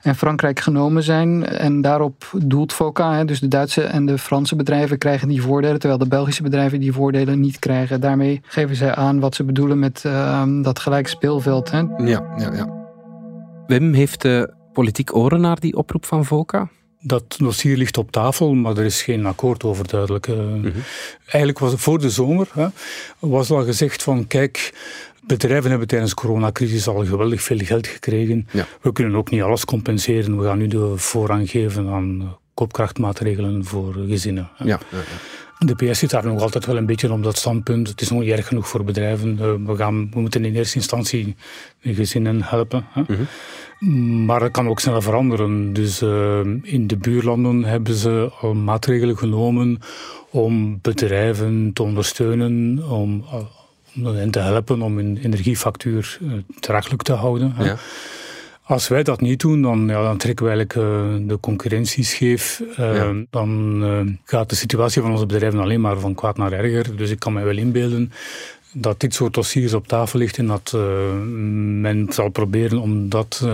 en 0.01 0.15
Frankrijk 0.15 0.61
genomen 0.61 1.03
zijn. 1.03 1.47
En 1.47 1.81
daarop 1.81 2.31
doelt 2.45 2.73
FOCA, 2.73 3.25
dus 3.25 3.41
de 3.41 3.49
Duitse 3.49 3.83
en 3.83 4.07
de 4.07 4.19
Franse 4.19 4.57
bedrijven 4.57 4.99
krijgen 4.99 5.29
die 5.29 5.43
voordelen, 5.43 5.79
terwijl 5.79 6.01
de 6.01 6.09
Belgische 6.09 6.43
bedrijven 6.43 6.81
die 6.81 6.93
voordelen 6.93 7.41
niet 7.41 7.59
krijgen. 7.59 8.01
Daarmee 8.01 8.41
geven 8.45 8.77
zij 8.77 8.95
aan 8.95 9.21
wat 9.21 9.35
ze 9.35 9.45
bedoelen 9.45 9.79
met 9.79 10.03
uh, 10.07 10.43
dat 10.63 10.79
gelijk 10.79 11.09
speelveld. 11.09 11.71
Hè. 11.71 11.79
Ja, 11.79 12.35
ja, 12.37 12.53
ja. 12.53 12.69
Wim, 13.67 13.93
heeft 13.93 14.23
de 14.23 14.55
politiek 14.73 15.17
oren 15.17 15.41
naar 15.41 15.61
die 15.61 15.77
oproep 15.77 16.05
van 16.07 16.25
FOCA? 16.25 16.69
Dat 17.07 17.37
dossier 17.39 17.77
ligt 17.77 17.99
op 17.99 18.11
tafel, 18.11 18.55
maar 18.55 18.77
er 18.77 18.85
is 18.85 19.03
geen 19.03 19.27
akkoord 19.27 19.65
over 19.65 19.89
duidelijk. 19.89 20.27
Mm 20.27 20.73
Eigenlijk 21.25 21.59
was 21.59 21.73
het 21.73 21.81
voor 21.81 22.01
de 22.01 22.11
zomer 22.11 22.49
hè, 22.53 22.67
was 23.19 23.51
al 23.51 23.65
gezegd 23.65 24.03
van 24.03 24.27
kijk, 24.27 24.73
bedrijven 25.27 25.71
hebben 25.71 25.89
tijdens 25.89 26.11
de 26.11 26.17
coronacrisis 26.17 26.89
al 26.89 27.05
geweldig 27.05 27.43
veel 27.43 27.59
geld 27.59 27.87
gekregen. 27.87 28.49
We 28.81 28.93
kunnen 28.93 29.17
ook 29.17 29.31
niet 29.31 29.43
alles 29.43 29.65
compenseren. 29.65 30.39
We 30.39 30.45
gaan 30.45 30.59
nu 30.59 30.67
de 30.67 30.93
voorrang 30.97 31.51
geven 31.51 31.89
aan 31.89 32.37
koopkrachtmaatregelen 32.55 33.65
voor 33.65 33.95
gezinnen. 34.09 34.49
Ja, 34.59 34.65
ja, 34.67 34.79
ja. 34.91 35.03
De 35.67 35.75
PS 35.75 35.99
zit 35.99 36.11
daar 36.11 36.27
nog 36.27 36.43
altijd 36.43 36.67
wel 36.67 36.77
een 36.77 36.87
beetje 36.87 37.13
op 37.13 37.23
dat 37.23 37.37
standpunt. 37.37 37.89
Het 37.89 38.01
is 38.01 38.11
nog 38.11 38.21
niet 38.21 38.31
erg 38.31 38.47
genoeg 38.47 38.69
voor 38.69 38.85
bedrijven. 38.85 39.39
Eh, 39.41 39.55
we, 39.67 39.77
gaan, 39.77 40.11
we 40.11 40.21
moeten 40.21 40.45
in 40.45 40.55
eerste 40.55 40.77
instantie 40.77 41.37
de 41.83 41.95
gezinnen 41.95 42.43
helpen. 42.43 42.87
Hè. 42.91 43.03
Mhm. 43.07 43.23
Maar 44.27 44.41
dat 44.41 44.51
kan 44.51 44.69
ook 44.69 44.81
snel 44.81 45.03
veranderen. 45.03 45.73
Dus 45.73 46.03
uh, 46.03 46.41
in 46.63 46.87
de 46.87 46.97
buurlanden 46.97 47.65
hebben 47.65 47.95
ze 47.95 48.31
al 48.41 48.55
maatregelen 48.55 49.19
genomen 49.19 49.79
om 50.31 50.79
bedrijven 50.83 51.71
te 51.73 51.83
ondersteunen, 51.83 52.83
om, 52.91 53.25
om 53.97 54.07
hen 54.07 54.31
te 54.31 54.39
helpen 54.39 54.83
om 54.83 54.97
hun 54.97 55.19
energiefactuur 55.23 56.19
uh, 56.23 56.33
draaglijk 56.61 57.03
te 57.03 57.13
houden. 57.13 57.55
Ja. 57.59 57.77
Als 58.67 58.89
wij 58.89 59.03
dat 59.03 59.21
niet 59.21 59.41
doen, 59.41 59.63
dan, 59.63 59.87
ja, 59.87 60.03
dan 60.03 60.17
trekken 60.17 60.45
we 60.45 60.51
eigenlijk 60.51 60.89
uh, 60.89 61.29
de 61.29 61.41
concurrentie 61.41 62.05
scheef. 62.05 62.63
Uh, 62.81 63.11
Dan 63.31 63.81
uh, 63.83 64.01
gaat 64.25 64.49
de 64.51 64.57
situatie 64.57 65.03
van 65.03 65.11
onze 65.11 65.27
bedrijven 65.27 65.61
alleen 65.61 65.81
maar 65.81 65.99
van 65.99 66.15
kwaad 66.15 66.37
naar 66.37 66.53
erger. 66.53 66.97
Dus 66.97 67.11
ik 67.11 67.19
kan 67.19 67.33
mij 67.33 67.45
wel 67.45 67.57
inbeelden 67.57 68.13
dat 68.75 69.01
dit 69.01 69.15
soort 69.15 69.35
dossiers 69.35 69.75
op 69.75 69.87
tafel 69.87 70.19
ligt 70.19 70.39
en 70.39 70.47
dat 70.47 70.73
men 71.81 72.07
zal 72.13 72.29
proberen 72.29 72.79
om 72.79 73.09
dat 73.09 73.47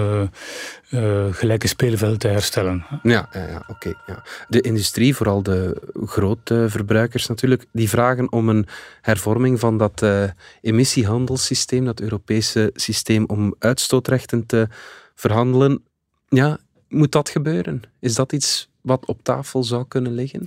gelijke 1.31 1.69
speelveld 1.69 2.21
te 2.21 2.29
herstellen. 2.29 2.85
Ja, 3.03 3.29
ja, 3.33 3.47
ja 3.47 3.63
oké. 3.67 3.93
ja. 4.07 4.25
De 4.49 4.61
industrie, 4.61 5.17
vooral 5.17 5.43
de 5.43 5.83
grote 6.05 6.67
verbruikers 6.69 7.27
natuurlijk, 7.27 7.65
die 7.73 7.89
vragen 7.89 8.33
om 8.33 8.49
een 8.49 8.67
hervorming 9.01 9.61
van 9.61 9.79
dat 9.79 10.05
emissiehandelssysteem, 10.61 11.85
dat 11.85 12.01
Europese 12.01 12.71
systeem 12.75 13.25
om 13.27 13.55
uitstootrechten 13.59 14.47
te 14.47 14.69
verhandelen. 15.15 15.83
Ja, 16.29 16.59
moet 16.91 17.13
dat 17.13 17.29
gebeuren? 17.29 17.83
Is 17.99 18.15
dat 18.15 18.33
iets 18.33 18.69
wat 18.81 19.07
op 19.07 19.23
tafel 19.23 19.65
zou 19.65 19.85
kunnen 19.89 20.15
liggen? 20.15 20.45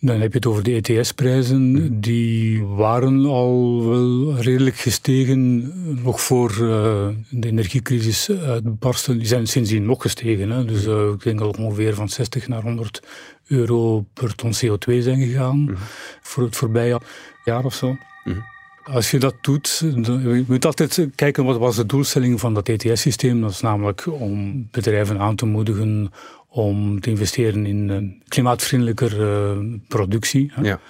Dan 0.00 0.20
heb 0.20 0.30
je 0.30 0.38
het 0.38 0.46
over 0.46 0.62
de 0.62 0.82
ETS-prijzen. 0.82 2.00
Die 2.00 2.64
waren 2.64 3.24
al 3.24 3.84
wel 3.88 4.36
redelijk 4.36 4.76
gestegen 4.76 5.72
nog 6.02 6.20
voor 6.20 6.50
uh, 6.50 7.08
de 7.30 7.48
energiecrisis 7.48 8.30
uitbarsten. 8.30 9.18
Die 9.18 9.26
zijn 9.26 9.46
sindsdien 9.46 9.84
nog 9.84 10.02
gestegen. 10.02 10.50
Hè. 10.50 10.64
Dus 10.64 10.86
uh, 10.86 11.08
ik 11.08 11.22
denk 11.22 11.40
al 11.40 11.54
ongeveer 11.58 11.94
van 11.94 12.08
60 12.08 12.48
naar 12.48 12.62
100 12.62 13.02
euro 13.46 14.04
per 14.12 14.34
ton 14.34 14.52
CO2 14.54 14.98
zijn 14.98 15.20
gegaan 15.20 15.58
mm 15.58 15.76
voor 16.20 16.44
het 16.44 16.56
voorbije 16.56 17.00
jaar 17.44 17.64
of 17.64 17.74
zo. 17.74 17.96
Mm 18.24 18.54
als 18.92 19.10
je 19.10 19.18
dat 19.18 19.34
doet, 19.40 19.82
je 20.04 20.44
moet 20.48 20.64
altijd 20.64 21.08
kijken 21.14 21.44
wat 21.44 21.58
was 21.58 21.76
de 21.76 21.86
doelstelling 21.86 22.40
van 22.40 22.54
dat 22.54 22.68
ETS-systeem. 22.68 23.40
Dat 23.40 23.50
is 23.50 23.60
namelijk 23.60 24.06
om 24.06 24.68
bedrijven 24.70 25.18
aan 25.18 25.36
te 25.36 25.46
moedigen 25.46 26.12
om 26.48 27.00
te 27.00 27.10
investeren 27.10 27.66
in 27.66 28.22
klimaatvriendelijker 28.28 29.20
uh, 29.20 29.74
productie. 29.88 30.52
Ja. 30.62 30.80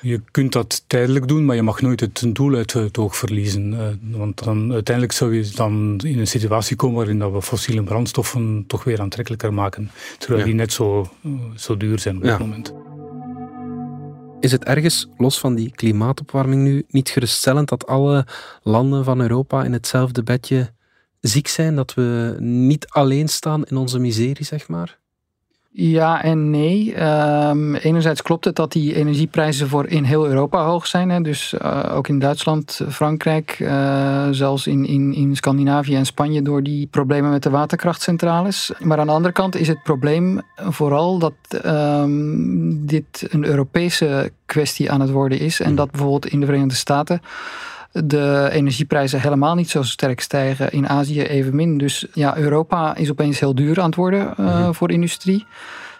Je 0.00 0.20
kunt 0.30 0.52
dat 0.52 0.84
tijdelijk 0.86 1.28
doen, 1.28 1.44
maar 1.44 1.56
je 1.56 1.62
mag 1.62 1.80
nooit 1.80 2.00
het 2.00 2.24
doel 2.32 2.54
uit 2.54 2.72
het 2.72 2.98
oog 2.98 3.16
verliezen. 3.16 3.72
Uh, 3.72 3.86
want 4.18 4.44
dan, 4.44 4.72
uiteindelijk 4.72 5.16
zou 5.16 5.34
je 5.34 5.50
dan 5.54 6.00
in 6.04 6.18
een 6.18 6.26
situatie 6.26 6.76
komen 6.76 6.96
waarin 6.96 7.18
dat 7.18 7.32
we 7.32 7.42
fossiele 7.42 7.82
brandstoffen 7.82 8.64
toch 8.66 8.84
weer 8.84 9.00
aantrekkelijker 9.00 9.54
maken. 9.54 9.90
Terwijl 10.18 10.44
die 10.44 10.54
net 10.54 10.72
zo, 10.72 11.10
uh, 11.22 11.32
zo 11.56 11.76
duur 11.76 11.98
zijn 11.98 12.16
op 12.16 12.22
dit 12.22 12.38
moment. 12.38 12.72
Is 14.44 14.52
het 14.52 14.64
ergens, 14.64 15.08
los 15.16 15.38
van 15.38 15.54
die 15.54 15.70
klimaatopwarming 15.70 16.62
nu, 16.62 16.84
niet 16.88 17.08
geruststellend 17.08 17.68
dat 17.68 17.86
alle 17.86 18.26
landen 18.62 19.04
van 19.04 19.20
Europa 19.20 19.64
in 19.64 19.72
hetzelfde 19.72 20.22
bedje 20.22 20.72
ziek 21.20 21.48
zijn? 21.48 21.74
Dat 21.74 21.94
we 21.94 22.36
niet 22.38 22.88
alleen 22.88 23.28
staan 23.28 23.64
in 23.64 23.76
onze 23.76 23.98
miserie, 23.98 24.44
zeg 24.44 24.68
maar? 24.68 24.98
Ja 25.76 26.22
en 26.22 26.50
nee. 26.50 27.02
Um, 27.48 27.74
enerzijds 27.74 28.22
klopt 28.22 28.44
het 28.44 28.56
dat 28.56 28.72
die 28.72 28.94
energieprijzen 28.94 29.68
voor 29.68 29.86
in 29.86 30.04
heel 30.04 30.26
Europa 30.26 30.64
hoog 30.64 30.86
zijn. 30.86 31.10
Hè. 31.10 31.20
Dus 31.20 31.54
uh, 31.62 31.92
ook 31.94 32.08
in 32.08 32.18
Duitsland, 32.18 32.80
Frankrijk, 32.88 33.58
uh, 33.58 34.28
zelfs 34.30 34.66
in, 34.66 34.86
in, 34.86 35.14
in 35.14 35.36
Scandinavië 35.36 35.94
en 35.94 36.06
Spanje 36.06 36.42
door 36.42 36.62
die 36.62 36.86
problemen 36.86 37.30
met 37.30 37.42
de 37.42 37.50
waterkrachtcentrales. 37.50 38.72
Maar 38.78 38.98
aan 38.98 39.06
de 39.06 39.12
andere 39.12 39.34
kant 39.34 39.56
is 39.56 39.68
het 39.68 39.82
probleem 39.82 40.40
vooral 40.56 41.18
dat 41.18 41.34
um, 41.64 42.86
dit 42.86 43.26
een 43.30 43.44
Europese 43.44 44.32
kwestie 44.46 44.90
aan 44.90 45.00
het 45.00 45.10
worden 45.10 45.38
is. 45.38 45.60
En 45.60 45.74
dat 45.74 45.90
bijvoorbeeld 45.90 46.26
in 46.26 46.40
de 46.40 46.46
Verenigde 46.46 46.74
Staten 46.74 47.20
de 47.94 48.48
energieprijzen 48.52 49.20
helemaal 49.20 49.54
niet 49.54 49.70
zo 49.70 49.82
sterk 49.82 50.20
stijgen. 50.20 50.72
In 50.72 50.88
Azië 50.88 51.22
evenmin. 51.22 51.78
Dus 51.78 52.06
ja, 52.12 52.36
Europa 52.36 52.96
is 52.96 53.10
opeens 53.10 53.40
heel 53.40 53.54
duur 53.54 53.80
aan 53.80 53.86
het 53.86 53.94
worden 53.94 54.34
uh, 54.40 54.68
voor 54.72 54.90
industrie. 54.90 55.46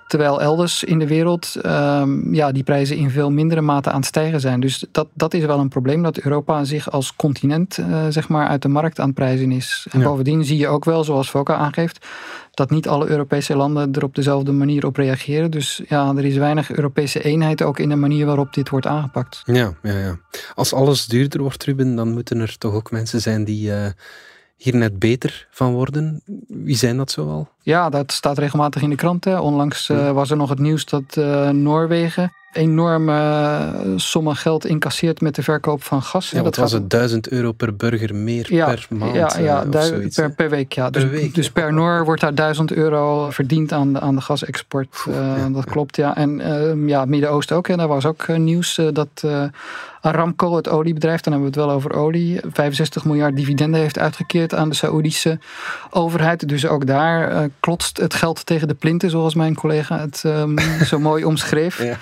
Terwijl 0.06 0.40
elders 0.40 0.84
in 0.84 0.98
de 0.98 1.06
wereld 1.06 1.54
um, 1.66 2.34
ja, 2.34 2.52
die 2.52 2.62
prijzen 2.62 2.96
in 2.96 3.10
veel 3.10 3.30
mindere 3.30 3.60
mate 3.60 3.90
aan 3.90 3.96
het 3.96 4.06
stijgen 4.06 4.40
zijn. 4.40 4.60
Dus 4.60 4.84
dat, 4.90 5.08
dat 5.14 5.34
is 5.34 5.44
wel 5.44 5.58
een 5.58 5.68
probleem, 5.68 6.02
dat 6.02 6.18
Europa 6.18 6.64
zich 6.64 6.90
als 6.90 7.16
continent 7.16 7.78
uh, 7.78 8.06
zeg 8.08 8.28
maar 8.28 8.48
uit 8.48 8.62
de 8.62 8.68
markt 8.68 9.00
aan 9.00 9.06
het 9.06 9.14
prijzen 9.14 9.52
is. 9.52 9.86
En 9.90 10.02
bovendien 10.02 10.44
zie 10.44 10.58
je 10.58 10.68
ook 10.68 10.84
wel, 10.84 11.04
zoals 11.04 11.30
Foka 11.30 11.54
aangeeft, 11.54 12.06
dat 12.50 12.70
niet 12.70 12.88
alle 12.88 13.08
Europese 13.08 13.56
landen 13.56 13.92
er 13.92 14.04
op 14.04 14.14
dezelfde 14.14 14.52
manier 14.52 14.86
op 14.86 14.96
reageren. 14.96 15.50
Dus 15.50 15.82
ja, 15.88 16.12
er 16.16 16.24
is 16.24 16.36
weinig 16.36 16.70
Europese 16.70 17.22
eenheid 17.22 17.62
ook 17.62 17.78
in 17.78 17.88
de 17.88 17.96
manier 17.96 18.26
waarop 18.26 18.54
dit 18.54 18.68
wordt 18.68 18.86
aangepakt. 18.86 19.42
Ja, 19.44 19.72
ja, 19.82 19.98
ja. 19.98 20.18
Als 20.54 20.72
alles 20.72 21.06
duurder 21.06 21.40
wordt, 21.40 21.64
Ruben, 21.64 21.94
dan 21.94 22.12
moeten 22.12 22.40
er 22.40 22.58
toch 22.58 22.74
ook 22.74 22.90
mensen 22.90 23.20
zijn 23.20 23.44
die... 23.44 23.70
Uh 23.70 23.86
hier 24.56 24.76
net 24.76 24.98
beter 24.98 25.46
van 25.50 25.72
worden. 25.72 26.22
Wie 26.46 26.76
zijn 26.76 26.96
dat 26.96 27.10
zoal? 27.10 27.48
Ja, 27.64 27.88
dat 27.88 28.12
staat 28.12 28.38
regelmatig 28.38 28.82
in 28.82 28.90
de 28.90 28.96
kranten. 28.96 29.42
Onlangs 29.42 29.88
uh, 29.88 30.10
was 30.10 30.30
er 30.30 30.36
nog 30.36 30.48
het 30.48 30.58
nieuws 30.58 30.84
dat 30.84 31.16
uh, 31.18 31.48
Noorwegen 31.48 32.32
enorme 32.56 33.12
eh, 33.12 33.90
sommen 33.96 34.36
geld 34.36 34.66
incasseert 34.66 35.20
met 35.20 35.34
de 35.34 35.42
verkoop 35.42 35.82
van 35.82 36.02
gas. 36.02 36.30
Ja, 36.30 36.42
dat 36.42 36.56
was 36.56 36.72
het 36.72 36.90
1000 36.90 37.28
euro 37.28 37.52
per 37.52 37.76
burger 37.76 38.14
meer 38.14 38.46
per 38.48 38.86
maand? 38.88 39.14
Ja, 39.14 39.38
ja 39.38 39.64
per, 40.14 40.32
per 40.34 40.50
week. 40.50 40.72
Ja. 40.72 40.90
Dus, 40.90 41.04
per 41.04 41.32
dus 41.32 41.50
per 41.50 41.72
Noor 41.72 42.04
wordt 42.04 42.20
daar 42.20 42.34
1000 42.34 42.72
euro 42.72 43.30
verdiend 43.30 43.72
aan 43.72 43.92
de, 43.92 44.00
aan 44.00 44.14
de 44.14 44.20
gasexport. 44.20 45.06
dat 45.52 45.64
klopt, 45.64 45.96
ja. 45.96 46.16
En 46.16 46.40
uh, 46.40 46.88
ja, 46.88 47.04
Midden-Oosten 47.04 47.56
ook. 47.56 47.68
En 47.68 47.78
daar 47.78 47.88
was 47.88 48.06
ook 48.06 48.28
nieuws 48.28 48.80
dat 48.92 49.24
Aramco, 50.00 50.56
het 50.56 50.68
oliebedrijf, 50.68 51.20
dan 51.20 51.32
hebben 51.32 51.52
we 51.52 51.58
het 51.58 51.66
wel 51.66 51.76
over 51.76 51.94
olie, 51.94 52.40
65 52.52 53.04
miljard 53.04 53.36
dividenden 53.36 53.80
heeft 53.80 53.98
uitgekeerd 53.98 54.54
aan 54.54 54.68
de 54.68 54.74
Saoedische 54.74 55.38
overheid. 55.90 56.48
Dus 56.48 56.66
ook 56.66 56.86
daar 56.86 57.48
klotst 57.60 57.96
het 57.96 58.14
geld 58.14 58.46
tegen 58.46 58.68
de 58.68 58.74
plinten, 58.74 59.10
zoals 59.10 59.34
mijn 59.34 59.54
collega 59.54 59.98
het 59.98 60.22
um, 60.26 60.58
zo 60.90 60.98
mooi 60.98 61.24
omschreef. 61.24 61.82
Ja. 61.82 61.96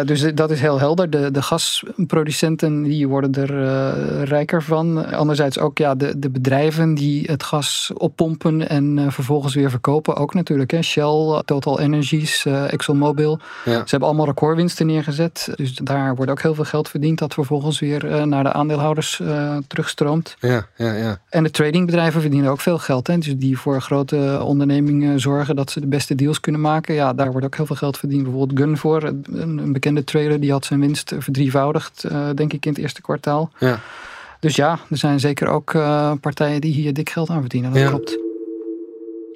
Uh, 0.00 0.06
dus 0.06 0.34
dat 0.34 0.50
is 0.50 0.60
heel 0.60 0.78
helder. 0.78 1.10
De, 1.10 1.30
de 1.30 1.42
gasproducenten 1.42 2.82
die 2.82 3.08
worden 3.08 3.34
er 3.34 3.50
uh, 3.50 4.22
rijker 4.22 4.62
van. 4.62 5.12
Anderzijds 5.12 5.58
ook 5.58 5.78
ja, 5.78 5.94
de, 5.94 6.18
de 6.18 6.30
bedrijven 6.30 6.94
die 6.94 7.24
het 7.30 7.42
gas 7.42 7.90
oppompen 7.94 8.68
en 8.68 9.12
vervolgens 9.12 9.54
weer 9.54 9.70
verkopen. 9.70 10.16
Ook 10.16 10.34
natuurlijk. 10.34 10.70
Hè. 10.70 10.82
Shell, 10.82 11.42
Total 11.44 11.80
Energies, 11.80 12.46
ExxonMobil. 12.46 13.40
Ja. 13.64 13.72
Ze 13.72 13.84
hebben 13.86 14.08
allemaal 14.08 14.26
recordwinsten 14.26 14.86
neergezet. 14.86 15.48
Dus 15.54 15.74
daar 15.74 16.14
wordt 16.14 16.30
ook 16.30 16.42
heel 16.42 16.54
veel 16.54 16.64
geld 16.64 16.88
verdient, 16.88 17.18
dat 17.18 17.34
vervolgens 17.34 17.80
weer 17.80 18.26
naar 18.26 18.44
de 18.44 18.52
aandeelhouders 18.52 19.20
terugstroomt. 19.66 20.36
Ja, 20.40 20.66
ja, 20.76 20.92
ja. 20.92 21.18
En 21.28 21.42
de 21.42 21.50
tradingbedrijven 21.50 22.20
verdienen 22.20 22.50
ook 22.50 22.60
veel 22.60 22.78
geld. 22.78 23.06
Hè? 23.06 23.18
Dus 23.18 23.36
die 23.36 23.58
voor 23.58 23.80
grote 23.80 24.27
ondernemingen 24.42 25.20
zorgen 25.20 25.56
dat 25.56 25.70
ze 25.70 25.80
de 25.80 25.86
beste 25.86 26.14
deals 26.14 26.40
kunnen 26.40 26.60
maken. 26.60 26.94
Ja, 26.94 27.12
daar 27.12 27.30
wordt 27.30 27.46
ook 27.46 27.56
heel 27.56 27.66
veel 27.66 27.76
geld 27.76 27.98
verdiend. 27.98 28.22
Bijvoorbeeld 28.22 28.58
Gunvor, 28.58 29.04
een, 29.04 29.58
een 29.58 29.72
bekende 29.72 30.04
trader, 30.04 30.40
die 30.40 30.50
had 30.50 30.64
zijn 30.64 30.80
winst 30.80 31.14
verdrievoudigd, 31.18 32.04
uh, 32.12 32.28
denk 32.34 32.52
ik, 32.52 32.66
in 32.66 32.72
het 32.72 32.80
eerste 32.80 33.00
kwartaal. 33.00 33.50
Ja. 33.58 33.80
Dus 34.40 34.56
ja, 34.56 34.78
er 34.90 34.96
zijn 34.96 35.20
zeker 35.20 35.48
ook 35.48 35.72
partijen 36.20 36.60
die 36.60 36.72
hier 36.72 36.92
dik 36.92 37.10
geld 37.10 37.30
aan 37.30 37.40
verdienen. 37.40 37.72
Dat 37.72 37.88
klopt. 37.88 38.18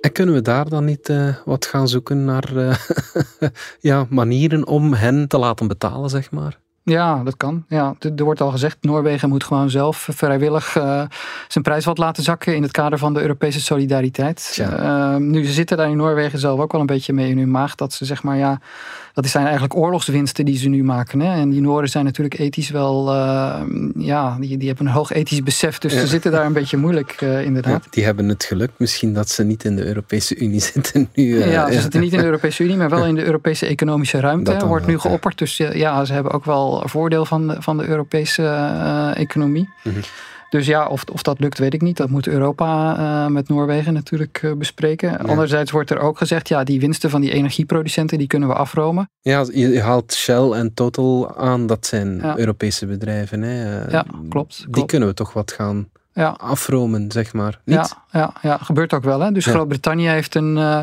En 0.01 0.13
kunnen 0.13 0.35
we 0.35 0.43
daar 0.43 0.69
dan 0.69 0.85
niet 0.85 1.09
uh, 1.09 1.37
wat 1.45 1.67
gaan 1.67 1.89
zoeken 1.89 2.25
naar 2.25 2.51
ja, 3.81 4.07
manieren 4.09 4.67
om 4.67 4.93
hen 4.93 5.29
te 5.29 5.39
laten 5.39 5.69
betalen, 5.69 6.11
zeg 6.11 6.31
maar? 6.31 6.59
Ja, 6.85 7.23
dat 7.23 7.37
kan. 7.37 7.65
Ja, 7.69 7.95
er 7.99 8.25
wordt 8.25 8.41
al 8.41 8.51
gezegd, 8.51 8.77
Noorwegen 8.81 9.29
moet 9.29 9.45
gewoon 9.45 9.71
zelf 9.71 10.09
vrijwillig 10.11 10.77
uh, 10.77 11.03
zijn 11.49 11.65
prijs 11.65 11.85
wat 11.85 11.99
laten 11.99 12.23
zakken 12.23 12.55
in 12.55 12.63
het 12.63 12.71
kader 12.71 12.99
van 12.99 13.15
de 13.15 13.21
Europese 13.21 13.61
solidariteit. 13.61 14.59
Uh, 14.61 15.17
nu, 15.17 15.45
ze 15.45 15.53
zitten 15.53 15.77
daar 15.77 15.89
in 15.89 15.97
Noorwegen 15.97 16.39
zelf 16.39 16.61
ook 16.61 16.73
wel 16.73 16.81
een 16.81 16.87
beetje 16.87 17.13
mee 17.13 17.31
in 17.31 17.39
hun 17.39 17.51
maag. 17.51 17.75
Dat 17.75 17.93
ze 17.93 18.05
zeg 18.05 18.23
maar, 18.23 18.37
ja, 18.37 18.61
dat 19.15 19.27
zijn 19.27 19.45
eigenlijk 19.45 19.77
oorlogswinsten 19.77 20.45
die 20.45 20.57
ze 20.57 20.69
nu 20.69 20.85
maken. 20.85 21.21
Hè? 21.21 21.41
En 21.41 21.51
die 21.51 21.61
Noorden 21.61 21.91
zijn 21.91 22.05
natuurlijk 22.05 22.39
ethisch 22.39 22.71
wel, 22.71 23.15
uh, 23.15 23.63
ja, 23.97 24.37
die, 24.41 24.57
die 24.57 24.69
hebben 24.69 24.87
een 24.87 24.93
hoog 24.93 25.13
ethisch 25.13 25.43
besef. 25.43 25.79
Dus 25.79 25.93
ze 25.93 26.07
zitten 26.07 26.31
daar 26.31 26.47
een 26.47 26.53
beetje 26.53 26.77
moeilijk, 26.77 27.21
uh, 27.21 27.45
inderdaad. 27.45 27.87
die 27.91 28.05
hebben 28.05 28.29
het 28.29 28.45
geluk 28.45 28.71
misschien 28.77 29.15
dat 29.15 29.29
ze 29.29 29.45
niet 29.45 29.65
in 29.65 29.77
de 29.77 29.85
Europese 29.85 30.37
Unie 30.37 30.61
zitten 30.73 31.09
nu. 31.15 31.25
Uh, 31.25 31.53
ja, 31.53 31.73
ze 31.73 31.81
zitten 31.81 32.01
niet 32.01 32.13
in 32.13 32.19
de 32.19 32.25
Europese 32.25 32.65
Unie, 32.65 32.77
maar 32.77 32.91
wel 32.91 33.07
in 33.07 33.15
de 33.15 33.25
Europese 33.25 33.67
economische 33.67 34.21
ruimte. 34.21 34.67
wordt 34.67 34.87
nu 34.87 34.99
geopperd. 34.99 35.39
Dus 35.39 35.57
ja, 35.57 36.05
ze 36.05 36.13
hebben 36.13 36.33
ook 36.33 36.45
wel 36.45 36.83
voordeel 36.85 37.25
van 37.25 37.49
de, 37.49 37.57
van 37.59 37.77
de 37.77 37.87
Europese 37.87 38.43
economie. 39.15 39.69
Mm 39.83 39.93
dus 40.53 40.67
ja, 40.67 40.87
of, 40.87 41.05
of 41.13 41.23
dat 41.23 41.41
lukt, 41.41 41.59
weet 41.59 41.75
ik 41.75 41.83
niet. 41.83 41.97
Dat 41.97 42.11
moet 42.11 42.27
Europa 42.27 42.99
uh, 42.99 43.27
met 43.27 43.49
Noorwegen 43.49 43.93
natuurlijk 43.93 44.43
uh, 44.45 44.53
bespreken. 44.53 45.19
Anderzijds 45.19 45.71
wordt 45.71 45.91
er 45.91 45.99
ook 45.99 46.19
gezegd, 46.19 46.49
ja, 46.49 46.65
die 46.65 46.81
winsten 46.81 47.11
van 47.11 47.21
die 47.21 47.33
energieproducenten, 47.33 48.19
die 48.19 48.27
kunnen 48.27 48.49
we 48.49 48.55
afromen. 48.55 49.11
Ja, 49.21 49.47
je 49.53 49.81
haalt 49.83 50.13
Shell 50.15 50.51
en 50.51 50.75
Total 50.75 51.37
aan, 51.37 51.67
dat 51.67 51.87
zijn 51.87 52.39
Europese 52.39 52.87
bedrijven. 52.87 53.43
Hè. 53.43 53.85
Eh, 53.85 53.91
ja, 53.93 54.05
klopt. 54.29 54.65
Die 54.69 54.87
kunnen 54.87 55.09
we 55.09 55.15
toch 55.15 55.33
wat 55.33 55.53
gaan 55.53 55.89
ja. 56.13 56.29
afromen, 56.29 57.11
zeg 57.13 57.33
maar. 57.33 57.61
Niet? 57.65 57.77
Ja, 57.77 57.89
ja, 58.11 58.33
ja, 58.43 58.57
gebeurt 58.57 58.93
ook 58.93 59.05
wel. 59.05 59.21
Hè? 59.21 59.33
Dus 59.33 59.47
Groot-Brittannië 59.47 60.09
heeft 60.09 60.35
een 60.35 60.57
uh, 60.57 60.79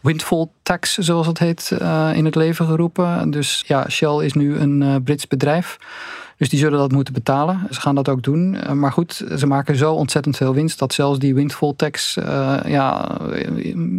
windfall 0.00 0.48
tax, 0.62 0.98
zoals 0.98 1.26
het 1.26 1.38
heet, 1.38 1.70
uh, 1.82 2.10
in 2.14 2.24
het 2.24 2.34
leven 2.34 2.66
geroepen. 2.66 3.30
Dus 3.30 3.64
ja, 3.66 3.88
Shell 3.88 4.24
is 4.24 4.32
nu 4.32 4.56
een 4.56 4.80
uh, 4.80 4.94
Brits 5.04 5.28
bedrijf. 5.28 5.78
Dus 6.42 6.50
die 6.50 6.60
zullen 6.60 6.78
dat 6.78 6.92
moeten 6.92 7.14
betalen. 7.14 7.66
Ze 7.70 7.80
gaan 7.80 7.94
dat 7.94 8.08
ook 8.08 8.22
doen. 8.22 8.54
Eh, 8.54 8.72
maar 8.72 8.92
goed, 8.92 9.24
ze 9.36 9.46
maken 9.46 9.76
zo 9.76 9.92
ontzettend 9.92 10.36
veel 10.36 10.54
winst 10.54 10.78
dat 10.78 10.92
zelfs 10.92 11.18
die 11.18 11.34
windfall 11.34 11.72
tax 11.76 12.16
uh, 12.16 12.56
ja, 12.64 13.16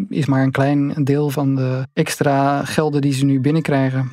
is 0.10 0.26
maar 0.26 0.44
een 0.44 0.52
klein 0.52 0.94
deel 1.04 1.30
van 1.30 1.56
de 1.56 1.88
extra 1.94 2.66
gelden 2.66 3.02
die 3.02 3.14
ze 3.14 3.26
nu 3.26 3.40
binnenkrijgen. 3.40 4.10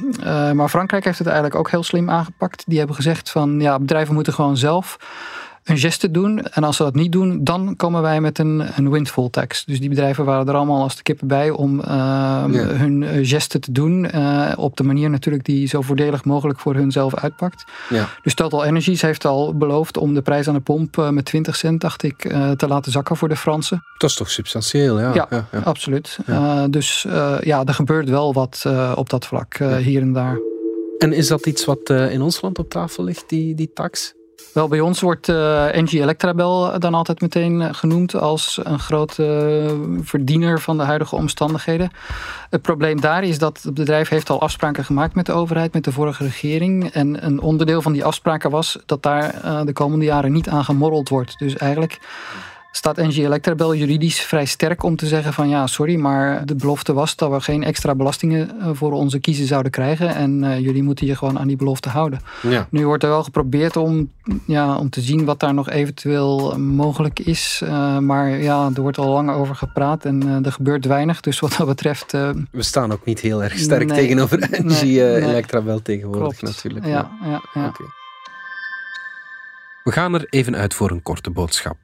Maar 0.55 0.69
Frankrijk 0.69 1.05
heeft 1.05 1.19
het 1.19 1.27
eigenlijk 1.27 1.57
ook 1.57 1.71
heel 1.71 1.83
slim 1.83 2.11
aangepakt. 2.11 2.65
Die 2.67 2.79
hebben 2.79 2.97
gezegd 2.97 3.31
van 3.31 3.61
ja, 3.61 3.79
bedrijven 3.79 4.15
moeten 4.15 4.33
gewoon 4.33 4.57
zelf 4.57 4.97
een 5.65 5.79
geste 5.79 6.11
doen. 6.11 6.43
En 6.43 6.65
als 6.65 6.77
ze 6.77 6.83
dat 6.83 6.95
niet 6.95 7.13
doen, 7.13 7.45
dan 7.45 7.77
komen 7.77 8.03
wij 8.03 8.21
met 8.21 8.39
een, 8.39 8.63
een 8.77 8.91
windfall 8.91 9.29
tax. 9.31 9.65
Dus 9.65 9.81
die 9.81 9.89
bedrijven 9.89 10.25
waren 10.25 10.49
er 10.49 10.55
allemaal 10.55 10.83
als 10.83 10.97
de 10.97 11.03
kippen 11.03 11.27
bij 11.27 11.51
om 11.51 11.81
uh, 11.81 12.45
hun 12.55 13.27
geste 13.27 13.59
te 13.59 13.73
doen. 13.73 14.11
Uh, 14.15 14.53
op 14.57 14.77
de 14.77 14.83
manier 14.83 15.11
natuurlijk 15.11 15.45
die 15.45 15.67
zo 15.67 15.81
voordelig 15.81 16.25
mogelijk 16.25 16.59
voor 16.59 16.75
hunzelf 16.75 17.15
uitpakt. 17.15 17.65
Ja. 17.89 18.09
Dus 18.23 18.35
Total 18.35 18.65
Energies 18.65 19.03
heeft 19.03 19.25
al 19.25 19.57
beloofd 19.57 19.97
om 19.97 20.15
de 20.15 20.23
prijs 20.23 20.49
aan 20.49 20.55
de 20.55 20.61
pomp 20.61 20.97
uh, 20.97 21.09
met 21.09 21.25
20 21.25 21.57
cent, 21.57 21.81
dacht 21.81 22.03
ik, 22.03 22.19
te 22.57 22.67
laten 22.69 22.93
zakken 22.93 23.17
voor 23.17 23.29
de 23.29 23.37
Fransen. 23.37 23.83
Dat 23.99 24.11
is 24.11 24.17
toch 24.17 24.31
substantieel, 24.31 25.01
ja? 25.01 25.15
Ja, 25.15 25.27
ja, 25.31 25.47
ja. 25.53 25.59
absoluut. 25.59 26.19
dus 26.71 27.07
ja, 27.41 27.65
er 27.65 27.75
gebeurt 27.75 28.09
wel 28.09 28.33
wat 28.33 28.65
op 28.95 29.11
dat 29.11 29.27
vlak 29.27 29.59
hier 29.79 30.03
en 30.03 30.13
daar. 30.13 30.39
En 30.99 31.13
is 31.13 31.29
dat 31.29 31.47
iets 31.47 31.65
wat 31.65 31.91
in 31.91 32.23
ons 32.23 32.41
land 32.41 32.59
op 32.59 32.71
tafel 32.71 33.05
ligt, 33.05 33.25
die, 33.29 33.55
die 33.55 33.71
tax? 33.75 34.15
Wel, 34.53 34.69
bij 34.69 34.81
ons 34.81 35.01
wordt 35.01 35.29
uh, 35.29 35.75
Engie 35.75 36.01
Electrabel 36.01 36.79
dan 36.79 36.95
altijd 36.95 37.21
meteen 37.21 37.61
eh, 37.61 37.69
genoemd 37.73 38.15
als 38.15 38.61
een 38.63 38.79
grote 38.79 39.25
eh, 39.69 39.75
verdiener 40.03 40.61
van 40.61 40.77
de 40.77 40.83
huidige 40.83 41.17
omstandigheden. 41.17 41.91
Het 42.51 42.63
probleem 42.63 43.01
daar 43.01 43.25
is 43.25 43.39
dat 43.39 43.63
het 43.63 43.75
bedrijf 43.75 44.09
heeft 44.09 44.31
al 44.31 44.41
afspraken 44.41 44.85
gemaakt 44.85 45.15
met 45.15 45.27
de 45.27 45.33
overheid, 45.33 45.73
met 45.73 45.85
de 45.85 45.93
vorige 45.93 46.25
regering. 46.25 46.91
En 46.91 47.27
een 47.27 47.41
onderdeel 47.41 47.83
van 47.83 47.93
die 47.93 48.05
afspraken 48.05 48.51
was 48.51 48.79
dat 48.87 49.03
daar 49.03 49.35
de 49.65 49.73
komende 49.73 50.05
jaren 50.05 50.33
niet 50.33 50.49
aan 50.49 50.65
gemorreld 50.65 51.09
wordt. 51.09 51.39
Dus 51.39 51.57
eigenlijk 51.57 51.99
staat 52.73 52.97
NG 52.97 53.17
Electrabel 53.17 53.75
juridisch 53.75 54.21
vrij 54.21 54.45
sterk 54.45 54.83
om 54.83 54.97
te 54.97 55.07
zeggen 55.07 55.33
van 55.33 55.49
ja, 55.49 55.67
sorry, 55.67 55.97
maar 55.97 56.47
de 56.47 56.55
belofte 56.55 56.93
was 56.93 57.17
dat 57.17 57.31
we 57.31 57.41
geen 57.41 57.63
extra 57.63 57.95
belastingen 57.95 58.61
eh, 58.61 58.71
voor 58.73 58.93
onze 58.93 59.19
kiezen 59.19 59.47
zouden 59.47 59.71
krijgen 59.71 60.15
en 60.15 60.43
uh, 60.43 60.59
jullie 60.59 60.83
moeten 60.83 61.07
je 61.07 61.17
gewoon 61.17 61.39
aan 61.39 61.47
die 61.47 61.57
belofte 61.57 61.89
houden. 61.89 62.21
Ja. 62.43 62.67
Nu 62.71 62.87
wordt 62.87 63.03
er 63.03 63.09
wel 63.09 63.23
geprobeerd 63.23 63.77
om, 63.77 64.11
ja, 64.47 64.77
om 64.77 64.91
te 64.91 65.01
zien 65.01 65.25
wat 65.25 65.41
daar 65.41 65.55
nog 65.55 65.71
eventueel 65.71 66.59
mogelijk 66.59 67.19
is, 67.19 67.61
uh, 67.65 67.99
maar 67.99 68.29
ja, 68.29 68.71
er 68.75 68.81
wordt 68.81 68.99
al 68.99 69.09
lang 69.09 69.31
over 69.31 69.55
gepraat 69.55 70.05
en 70.05 70.45
er 70.45 70.53
gebeurt 70.53 70.85
weinig, 70.85 71.21
dus 71.21 71.41
wat 71.41 71.55
dat 71.57 71.67
betreft... 71.67 72.13
we 72.13 72.63
staan 72.63 72.93
ook 72.93 73.05
niet 73.05 73.21
heel 73.21 73.43
erg 73.43 73.59
sterk 73.59 73.87
nee, 73.87 73.99
tegenover 73.99 74.39
NG 74.51 74.81
nee, 74.81 75.17
Electrabel 75.17 75.83
tegenwoordig 75.83 76.39
Klopt. 76.39 76.43
natuurlijk. 76.43 76.87
Ja, 76.87 77.11
ja, 77.23 77.43
ja. 77.55 77.67
Okay. 77.67 77.87
We 79.85 79.93
gaan 79.93 80.15
er 80.15 80.27
even 80.31 80.57
uit 80.57 80.75
voor 80.75 80.91
een 80.91 81.03
korte 81.03 81.31
boodschap. 81.31 81.77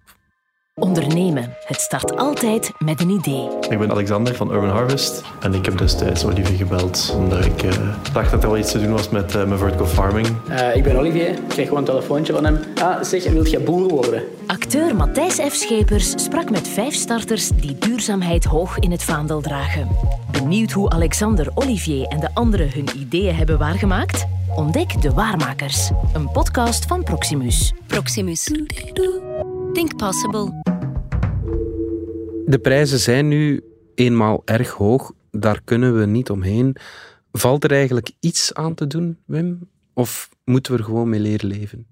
Ondernemen. 0.80 1.54
Het 1.64 1.80
start 1.80 2.16
altijd 2.16 2.73
met 2.78 3.00
een 3.00 3.09
idee. 3.09 3.49
Ik 3.68 3.78
ben 3.78 3.90
Alexander 3.90 4.35
van 4.35 4.52
Urban 4.52 4.68
Harvest 4.68 5.23
en 5.40 5.54
ik 5.54 5.64
heb 5.64 5.78
destijds 5.78 6.25
Olivier 6.25 6.56
gebeld 6.56 7.14
omdat 7.18 7.45
ik 7.45 7.62
uh, 7.62 7.73
dacht 8.12 8.30
dat 8.30 8.42
er 8.42 8.49
wel 8.49 8.59
iets 8.59 8.71
te 8.71 8.80
doen 8.80 8.92
was 8.92 9.09
met 9.09 9.35
uh, 9.35 9.45
mijn 9.45 9.59
vertical 9.59 9.87
farming. 9.87 10.26
Uh, 10.49 10.76
ik 10.76 10.83
ben 10.83 10.97
Olivier, 10.97 11.28
ik 11.28 11.49
kreeg 11.49 11.68
gewoon 11.68 11.80
een 11.83 11.88
telefoontje 11.88 12.33
van 12.33 12.45
hem. 12.45 12.59
Ah, 12.75 13.02
zeg, 13.02 13.25
wilt 13.25 13.50
je 13.50 13.61
boer 13.61 13.88
worden? 13.88 14.23
Acteur 14.47 14.97
Matthijs 14.97 15.35
F. 15.35 15.54
Schepers 15.54 16.25
sprak 16.25 16.50
met 16.50 16.68
vijf 16.68 16.95
starters 16.95 17.49
die 17.49 17.78
duurzaamheid 17.78 18.45
hoog 18.45 18.78
in 18.78 18.90
het 18.90 19.02
vaandel 19.02 19.40
dragen. 19.40 19.88
Benieuwd 20.30 20.73
hoe 20.73 20.90
Alexander, 20.90 21.49
Olivier 21.54 22.06
en 22.06 22.21
de 22.21 22.28
anderen 22.35 22.71
hun 22.73 22.88
ideeën 22.97 23.35
hebben 23.35 23.59
waargemaakt? 23.59 24.26
Ontdek 24.56 25.02
De 25.02 25.11
Waarmakers, 25.11 25.90
een 26.12 26.30
podcast 26.30 26.87
van 26.87 27.02
Proximus. 27.02 27.73
Proximus. 27.87 28.50
Think 29.73 29.97
possible. 29.97 30.65
De 32.48 32.58
prijzen 32.58 32.98
zijn 32.98 33.28
nu 33.28 33.64
eenmaal 33.94 34.42
erg 34.44 34.70
hoog. 34.70 35.12
Daar 35.30 35.60
kunnen 35.64 35.98
we 35.98 36.06
niet 36.06 36.30
omheen. 36.30 36.76
Valt 37.32 37.64
er 37.64 37.72
eigenlijk 37.72 38.10
iets 38.20 38.54
aan 38.54 38.74
te 38.74 38.86
doen, 38.86 39.18
Wim? 39.24 39.68
Of 39.94 40.28
moeten 40.44 40.72
we 40.72 40.78
er 40.78 40.84
gewoon 40.84 41.08
mee 41.08 41.20
leren 41.20 41.48
leven? 41.48 41.86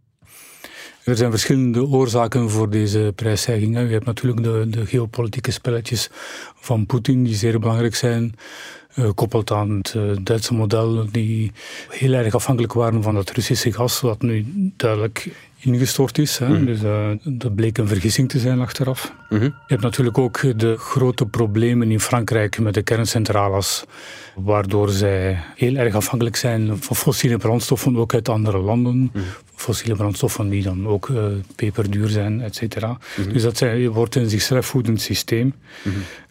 Er 1.05 1.17
zijn 1.17 1.31
verschillende 1.31 1.87
oorzaken 1.87 2.51
voor 2.51 2.71
deze 2.71 3.13
prijsstijging. 3.15 3.79
Je 3.79 3.87
hebt 3.87 4.05
natuurlijk 4.05 4.43
de, 4.43 4.67
de 4.69 4.87
geopolitieke 4.87 5.51
spelletjes 5.51 6.11
van 6.55 6.87
Poetin, 6.87 7.25
die 7.25 7.35
zeer 7.35 7.59
belangrijk 7.61 7.95
zijn. 7.95 8.35
Gekoppeld 8.89 9.51
uh, 9.51 9.57
aan 9.57 9.71
het 9.71 9.95
uh, 9.97 10.17
Duitse 10.23 10.55
model, 10.55 11.11
die 11.11 11.53
heel 11.89 12.13
erg 12.13 12.35
afhankelijk 12.35 12.73
waren 12.73 13.03
van 13.03 13.17
het 13.17 13.31
Russische 13.31 13.73
gas, 13.73 14.01
wat 14.01 14.23
nu 14.23 14.45
duidelijk 14.77 15.31
ingestort 15.65 16.19
is. 16.19 16.39
Hè. 16.39 16.49
Mhm. 16.49 16.65
Dus 16.65 16.83
uh, 16.83 17.11
dat 17.25 17.55
bleek 17.55 17.79
een 17.79 17.89
vergissing 17.89 18.29
te 18.29 18.39
zijn 18.39 18.61
achteraf. 18.61 19.13
Mhm. 19.29 19.43
Je 19.43 19.53
hebt 19.67 19.83
natuurlijk 19.83 20.19
ook 20.19 20.59
de 20.59 20.77
grote 20.77 21.27
problemen 21.27 21.91
in 21.91 22.01
Frankrijk 22.01 22.59
met 22.59 22.75
de 22.75 22.83
kerncentrales, 22.83 23.85
waardoor 24.35 24.91
zij 24.91 25.39
heel 25.55 25.77
erg 25.77 25.95
afhankelijk 25.95 26.37
zijn 26.37 26.83
van 26.83 26.97
fossiele 26.97 27.37
brandstoffen, 27.37 27.97
ook 27.97 28.15
uit 28.15 28.29
andere 28.29 28.59
landen. 28.59 29.11
Mhm. 29.13 29.25
Fossiele 29.55 29.97
brandstoffen 29.97 30.49
die 30.49 30.63
dan 30.63 30.87
ook 30.89 31.09
uh, 31.09 31.25
peperduur 31.57 32.09
zijn, 32.09 32.41
et 32.41 32.55
cetera. 32.55 32.99
Dus 33.33 33.43
dat 33.43 33.57
zij, 33.57 33.89
wordt 33.89 34.15
een 34.15 34.29
zichzelf 34.31 34.67
voedend 34.67 35.01
systeem. 35.01 35.55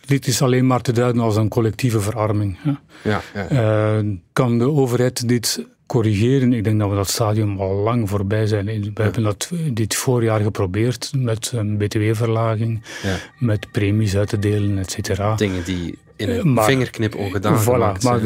Dit 0.05 0.27
is 0.27 0.41
alleen 0.41 0.67
maar 0.67 0.81
te 0.81 0.91
duiden 0.91 1.21
als 1.21 1.35
een 1.35 1.49
collectieve 1.49 1.99
verarming. 1.99 2.57
Hè. 2.61 2.71
Ja, 3.09 3.21
ja. 3.33 3.99
Uh, 3.99 4.15
kan 4.33 4.57
de 4.57 4.69
overheid 4.69 5.27
dit 5.27 5.65
corrigeren. 5.93 6.53
Ik 6.53 6.63
denk 6.63 6.79
dat 6.79 6.89
we 6.89 6.95
dat 6.95 7.09
stadium 7.09 7.59
al 7.59 7.73
lang 7.73 8.09
voorbij 8.09 8.47
zijn. 8.47 8.65
We 8.65 9.01
hebben 9.01 9.23
dat 9.23 9.51
dit 9.71 9.95
voorjaar 9.95 10.39
geprobeerd 10.39 11.11
met 11.15 11.51
een 11.55 11.77
btw-verlaging, 11.77 12.81
ja. 13.03 13.15
met 13.37 13.71
premies 13.71 14.15
uit 14.15 14.29
te 14.29 14.39
delen, 14.39 14.77
et 14.77 14.91
cetera. 14.91 15.35
Dingen 15.35 15.63
die 15.63 15.97
in 16.23 16.39
een 16.39 16.53
maar, 16.53 16.65
vingerknip 16.65 17.15
ongedaan 17.15 17.63
voilà, 17.63 18.03
maar 18.03 18.19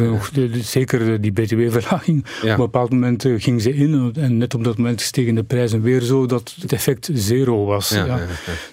zeker 0.61 1.21
die 1.21 1.31
btw-verlaging. 1.31 2.25
Ja. 2.41 2.53
Op 2.53 2.59
een 2.59 2.65
bepaald 2.65 2.91
moment 2.91 3.25
eh, 3.25 3.33
ging 3.37 3.61
ze 3.61 3.73
in 3.73 4.13
en 4.19 4.37
net 4.37 4.53
op 4.53 4.63
dat 4.63 4.77
moment 4.77 5.01
stegen 5.01 5.35
de 5.35 5.43
prijzen 5.43 5.81
weer 5.81 6.01
zo 6.01 6.25
dat 6.25 6.55
het 6.61 6.73
effect 6.73 7.09
zero 7.13 7.65
was. 7.65 7.89
Ja, 7.89 8.05
ja. 8.05 8.19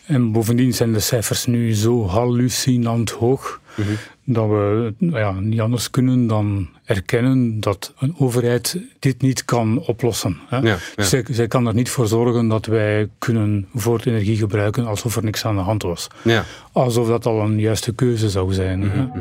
En 0.07 0.33
bovendien 0.33 0.75
zijn 0.75 0.93
de 0.93 1.01
cijfers 1.01 1.47
nu 1.47 1.75
zo 1.75 2.07
hallucinant 2.07 3.11
hoog. 3.11 3.61
Mm 3.77 3.85
-hmm 3.85 3.97
dat 4.25 4.49
we 4.49 4.95
nou 4.99 5.19
ja, 5.19 5.33
niet 5.33 5.61
anders 5.61 5.91
kunnen 5.91 6.27
dan 6.27 6.69
erkennen 6.85 7.61
dat 7.61 7.93
een 7.99 8.15
overheid 8.19 8.79
dit 8.99 9.23
niet 9.23 9.45
kan 9.45 9.79
oplossen. 9.79 10.39
Hè. 10.49 10.57
Ja, 10.57 10.77
ja. 10.97 11.05
Zij, 11.05 11.25
zij, 11.31 11.47
kan 11.47 11.67
er 11.67 11.75
niet 11.75 11.91
voor 11.91 12.07
zorgen 12.07 12.49
dat 12.49 12.67
wij 12.67 13.09
kunnen 13.19 13.69
energie 14.05 14.37
gebruiken 14.37 14.87
alsof 14.87 15.17
er 15.17 15.25
niks 15.25 15.45
aan 15.45 15.57
de 15.57 15.63
hand 15.63 15.83
was. 15.83 16.09
Ja. 16.23 16.45
Alsof 16.73 17.09
dat 17.09 17.27
al 17.27 17.41
een 17.41 17.61
juiste 17.61 17.95
keuze 17.95 18.31
zou 18.31 18.53
zijn. 18.53 18.79
Mm 18.79 18.91
-hmm. 18.91 19.14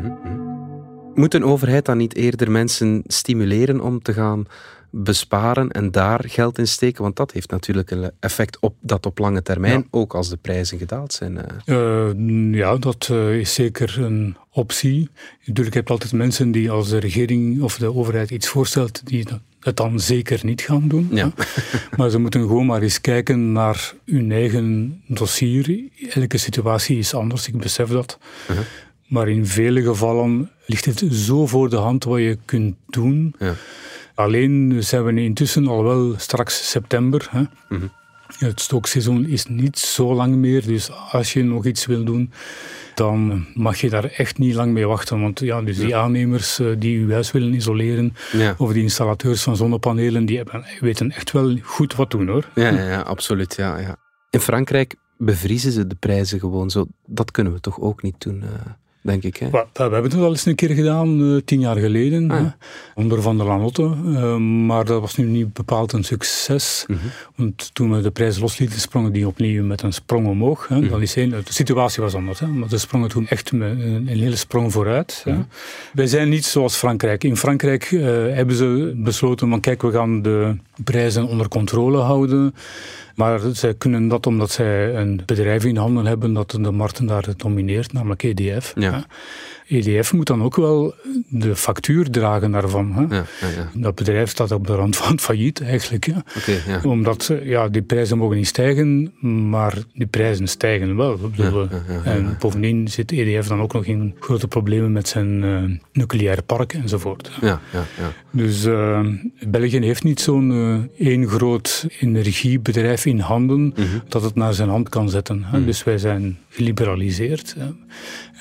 Moet 1.14 1.34
een 1.34 1.44
overheid 1.44 1.86
dan 1.86 1.98
niet 1.98 2.16
eerder 2.16 2.52
mensen 2.52 3.04
stimuleren 3.08 3.82
om 3.82 4.02
te 4.02 4.14
gaan 4.14 4.46
besparen 4.90 5.72
en 5.72 5.92
daar 5.92 6.24
geld 6.28 6.58
in 6.58 6.68
steken? 6.68 7.04
Want 7.04 7.16
dat 7.16 7.32
heeft 7.32 7.50
natuurlijk 7.50 7.92
een 7.92 8.12
effect 8.20 8.60
op 8.60 8.76
dat 8.82 9.06
op 9.06 9.18
lange 9.18 9.42
termijn, 9.42 9.88
ook 9.90 10.16
als 10.16 10.30
de 10.30 10.38
prijzen 10.38 10.78
gedaald 10.78 11.14
zijn. 11.14 11.40
Uh, 11.66 12.54
ja, 12.54 12.78
dat 12.78 13.10
uh, 13.12 13.40
is 13.40 13.54
zeker 13.54 14.04
een 14.04 14.38
optie. 14.52 15.10
Natuurlijk 15.46 15.76
heb 15.76 15.88
je 15.88 15.94
altijd 15.94 16.14
mensen 16.14 16.52
die 16.52 16.72
als 16.72 16.90
de 16.90 16.98
regering 16.98 17.62
of 17.62 17.78
de 17.78 17.94
overheid 17.94 18.32
iets 18.32 18.48
voorstelt, 18.48 19.08
die 19.08 19.28
het 19.60 19.78
dan 19.78 20.00
zeker 20.00 20.40
niet 20.44 20.62
gaan 20.62 20.88
doen. 20.88 21.10
Ja. 21.12 21.32
maar 21.98 22.10
ze 22.10 22.20
moeten 22.20 22.42
gewoon 22.42 22.66
maar 22.66 22.82
eens 22.82 23.02
kijken 23.02 23.52
naar 23.52 23.94
hun 24.06 24.32
eigen 24.32 25.02
dossier. 25.08 25.90
Elke 26.10 26.38
situatie 26.38 26.98
is 26.98 27.14
anders, 27.14 27.48
ik 27.48 27.58
besef 27.58 27.90
dat. 27.90 28.18
Uh 28.50 28.56
-huh. 28.56 28.66
Maar 29.14 29.30
in 29.30 29.46
vele 29.46 29.82
gevallen 29.82 30.50
ligt 30.66 30.86
het 30.86 31.06
zo 31.12 31.48
voor 31.48 31.70
de 31.70 31.76
hand 31.76 32.04
wat 32.04 32.20
je 32.20 32.38
kunt 32.46 32.76
doen. 32.88 33.36
Ja. 33.40 33.54
Alleen 34.16 34.76
zijn 34.80 35.04
we 35.04 35.22
intussen 35.22 35.68
al 35.68 35.84
wel 35.84 36.14
straks 36.18 36.70
september. 36.70 37.28
Hè. 37.30 37.44
Mm 37.70 37.92
Het 38.38 38.62
stookseizoen 38.62 39.26
is 39.26 39.46
niet 39.46 39.78
zo 39.78 40.14
lang 40.14 40.36
meer, 40.36 40.66
dus 40.66 40.92
als 41.12 41.34
je 41.34 41.44
nog 41.44 41.66
iets 41.66 41.86
wil 41.86 42.04
doen, 42.04 42.32
dan 42.96 43.46
mag 43.54 43.78
je 43.78 43.90
daar 43.90 44.06
echt 44.06 44.38
niet 44.38 44.54
lang 44.54 44.74
mee 44.74 44.88
wachten. 44.88 45.22
Want 45.22 45.40
ja, 45.40 45.62
dus 45.62 45.78
die 45.78 45.96
aannemers 45.96 46.60
eh, 46.60 46.68
die 46.78 47.00
uw 47.00 47.12
huis 47.12 47.32
willen 47.32 47.54
isoleren, 47.54 48.14
ja. 48.32 48.56
of 48.58 48.74
die 48.74 48.82
installateurs 48.82 49.44
van 49.44 49.56
zonnepanelen, 49.56 50.26
die 50.26 50.38
hebben, 50.38 50.66
weten 50.80 51.12
echt 51.12 51.32
wel 51.32 51.58
goed 51.62 51.96
wat 51.96 52.12
doen 52.12 52.28
hoor. 52.28 52.50
Ja, 52.56 52.70
ja, 52.70 52.88
ja 52.88 53.02
absoluut. 53.02 53.56
Ja, 53.56 53.78
ja. 53.78 53.96
In 54.30 54.40
Frankrijk 54.40 54.96
bevriezen 55.18 55.72
ze 55.72 55.88
de 55.88 55.96
prijzen 55.96 56.40
gewoon 56.40 56.70
zo. 56.70 56.86
Dat 57.06 57.32
kunnen 57.32 57.54
we 57.54 57.60
toch 57.60 57.80
ook 57.80 58.02
niet 58.02 58.22
doen? 58.22 58.44
Uh 58.44 58.50
denk 59.04 59.24
ik. 59.24 59.38
Hè? 59.38 59.50
We, 59.50 59.66
we, 59.74 59.82
hebben 59.82 60.04
het 60.04 60.14
al 60.14 60.30
eens 60.30 60.46
een 60.46 60.56
keer 60.56 60.70
gedaan, 60.70 61.22
uh, 61.22 61.42
tien 61.46 61.60
jaar 61.60 61.78
geleden, 61.78 62.32
ah. 62.32 62.46
onder 62.96 63.22
Van 63.22 63.38
der 63.38 63.46
Lanotte. 63.46 63.96
Uh, 64.06 64.36
maar 64.38 64.86
dat 64.86 65.02
was 65.02 65.16
nu 65.16 65.26
niet 65.26 65.54
bepaald 65.54 65.94
een 65.94 66.04
succes. 66.04 66.86
Mm 66.88 66.98
-hmm. 66.98 67.10
Want 67.36 67.74
toen 67.74 67.96
we 67.96 68.02
de 68.02 68.12
prijs 68.12 68.40
loslieten, 68.40 68.80
sprongen 68.80 69.12
die 69.12 69.28
opnieuw 69.28 69.64
met 69.64 69.82
een 69.82 69.94
sprong 69.94 70.28
omhoog. 70.28 70.68
Hè. 70.68 70.76
Mm 70.76 70.82
-hmm. 70.82 70.92
dat 70.92 71.02
is 71.02 71.16
een, 71.16 71.30
de 71.30 71.44
situatie 71.46 72.04
was 72.04 72.16
anders, 72.16 72.40
hè. 72.40 72.48
maar 72.48 72.70
ze 72.70 72.78
sprongen 72.78 73.10
toen 73.10 73.28
echt 73.28 73.52
een, 73.52 73.62
een 73.62 74.08
hele 74.08 74.36
sprong 74.36 74.72
vooruit. 74.72 75.24
Mm 75.26 75.34
-hmm. 75.34 75.48
Wij 75.94 76.08
zijn 76.08 76.30
niet 76.30 76.46
zoals 76.46 76.76
Frankrijk. 76.76 77.24
In 77.24 77.38
Frankrijk 77.38 77.92
uh, 77.92 78.04
hebben 78.36 78.56
ze 78.56 78.94
besloten, 78.96 79.50
van 79.50 79.60
kijk, 79.60 79.82
we 79.82 79.92
gaan 79.92 80.22
de 80.22 80.56
prijzen 80.84 81.28
onder 81.28 81.48
controle 81.48 81.98
houden. 81.98 82.56
Maar 83.16 83.40
zij 83.54 83.74
kunnen 83.74 84.08
dat 84.08 84.28
omdat 84.28 84.52
zij 84.52 84.96
een 84.96 85.22
bedrijf 85.26 85.64
in 85.64 85.78
handen 85.78 86.06
hebben 86.06 86.34
dat 86.34 86.52
de 86.52 86.72
markten 86.72 87.06
daar 87.06 87.26
domineert, 87.38 87.94
namelijk 87.94 88.24
EDF. 88.24 88.74
Ja. 88.76 89.06
EDF 89.68 90.14
moet 90.14 90.28
dan 90.28 90.44
ook 90.44 90.56
wel 90.56 90.94
de 91.30 91.56
factuur 91.56 92.10
dragen 92.10 92.52
daarvan. 92.52 92.92
Hè? 92.94 93.02
Ja, 93.16 93.26
ja, 93.42 93.48
ja. 93.56 93.70
Dat 93.74 93.96
bedrijf 93.96 94.30
staat 94.30 94.52
op 94.52 94.68
de 94.68 94.76
rand 94.76 94.96
van 94.98 95.12
het 95.12 95.22
failliet 95.22 95.62
eigenlijk. 95.62 96.08
Omdat 96.84 97.30
eh, 97.30 97.46
ja, 97.48 97.68
die 97.70 97.82
prijzen 97.82 98.18
mogen 98.18 98.36
niet 98.38 98.48
stijgen, 98.48 99.14
maar 99.50 99.74
die 99.94 100.08
prijzen 100.08 100.48
stijgen 100.48 100.96
wel. 100.96 101.20
Ja. 101.36 101.68
En 102.04 102.36
bovendien 102.40 102.88
zit 102.88 103.12
EDF 103.12 103.48
dan 103.48 103.62
ook 103.62 103.74
nog 103.74 103.86
in 103.86 104.16
grote 104.20 104.48
problemen 104.48 104.92
met 104.92 105.08
zijn 105.08 105.44
eh, 105.44 105.64
nucleaire 105.94 106.42
parken 106.42 106.82
enzovoort. 106.82 107.32
Ja, 107.42 107.62
ja, 107.74 107.84
ja. 108.00 108.12
Dus 108.32 108.66
eh, 108.66 109.00
België 109.48 109.80
heeft 109.80 110.04
niet 110.04 110.20
zo'n 110.22 110.52
eh, 110.98 111.08
één 111.08 111.28
groot 111.28 111.88
energiebedrijf 112.00 113.06
in 113.06 113.20
handen 113.20 113.42
Mhm. 113.76 113.86
dat 114.08 114.24
het 114.24 114.36
naar 114.36 114.54
zijn 114.54 114.70
hand 114.70 114.90
kan 114.90 115.10
zetten. 115.10 115.44
Hè. 115.44 115.66
Dus 115.66 115.84
wij 115.84 115.98
zijn 115.98 116.38
geliberaliseerd. 116.50 117.56
Hè. 117.60 117.66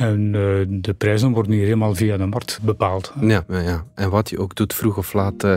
En 0.06 0.26
eh, 0.26 0.40
de 0.68 0.92
prijzen 0.92 1.10
worden 1.20 1.52
hier 1.52 1.64
helemaal 1.64 1.94
via 1.94 2.16
de 2.16 2.26
markt 2.26 2.58
bepaald. 2.62 3.12
Ja, 3.20 3.44
ja. 3.48 3.84
En 3.94 4.10
wat 4.10 4.30
je 4.30 4.38
ook 4.38 4.54
doet, 4.54 4.74
vroeg 4.74 4.96
of 4.96 5.12
laat, 5.12 5.44
eh, 5.44 5.54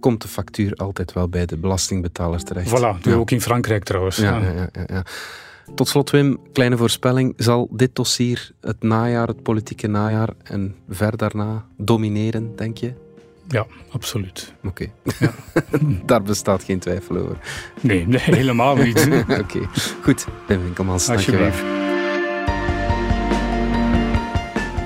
komt 0.00 0.22
de 0.22 0.28
factuur 0.28 0.72
altijd 0.74 1.12
wel 1.12 1.28
bij 1.28 1.46
de 1.46 1.56
belastingbetaler 1.56 2.42
terecht. 2.42 2.68
Voilà, 2.78 3.00
Ja. 3.02 3.14
ook 3.14 3.30
in 3.30 3.40
Frankrijk 3.40 3.84
trouwens. 3.84 4.16
Ja, 4.16 4.38
Ja. 4.40 4.68
ja. 4.86 5.02
Tot 5.74 5.88
slot, 5.88 6.10
Wim, 6.10 6.38
kleine 6.52 6.76
voorspelling. 6.76 7.34
Zal 7.36 7.68
dit 7.72 7.94
dossier 7.94 8.50
het 8.60 8.82
najaar, 8.82 9.26
het 9.26 9.42
politieke 9.42 9.86
najaar 9.86 10.28
en 10.42 10.74
ver 10.88 11.16
daarna 11.16 11.64
domineren, 11.76 12.56
denk 12.56 12.78
je? 12.78 12.92
Ja, 13.48 13.66
absoluut. 13.90 14.52
Oké. 14.64 14.86
Daar 16.06 16.22
bestaat 16.22 16.62
geen 16.64 16.78
twijfel 16.78 17.16
over. 17.16 17.36
Nee, 17.80 18.06
nee 18.06 18.20
helemaal 18.20 18.76
niet. 18.76 19.08
Oké, 19.42 19.60
goed. 20.02 20.26
Wim 20.46 20.62
Winkelmans, 20.62 21.06
dankjewel. 21.06 21.75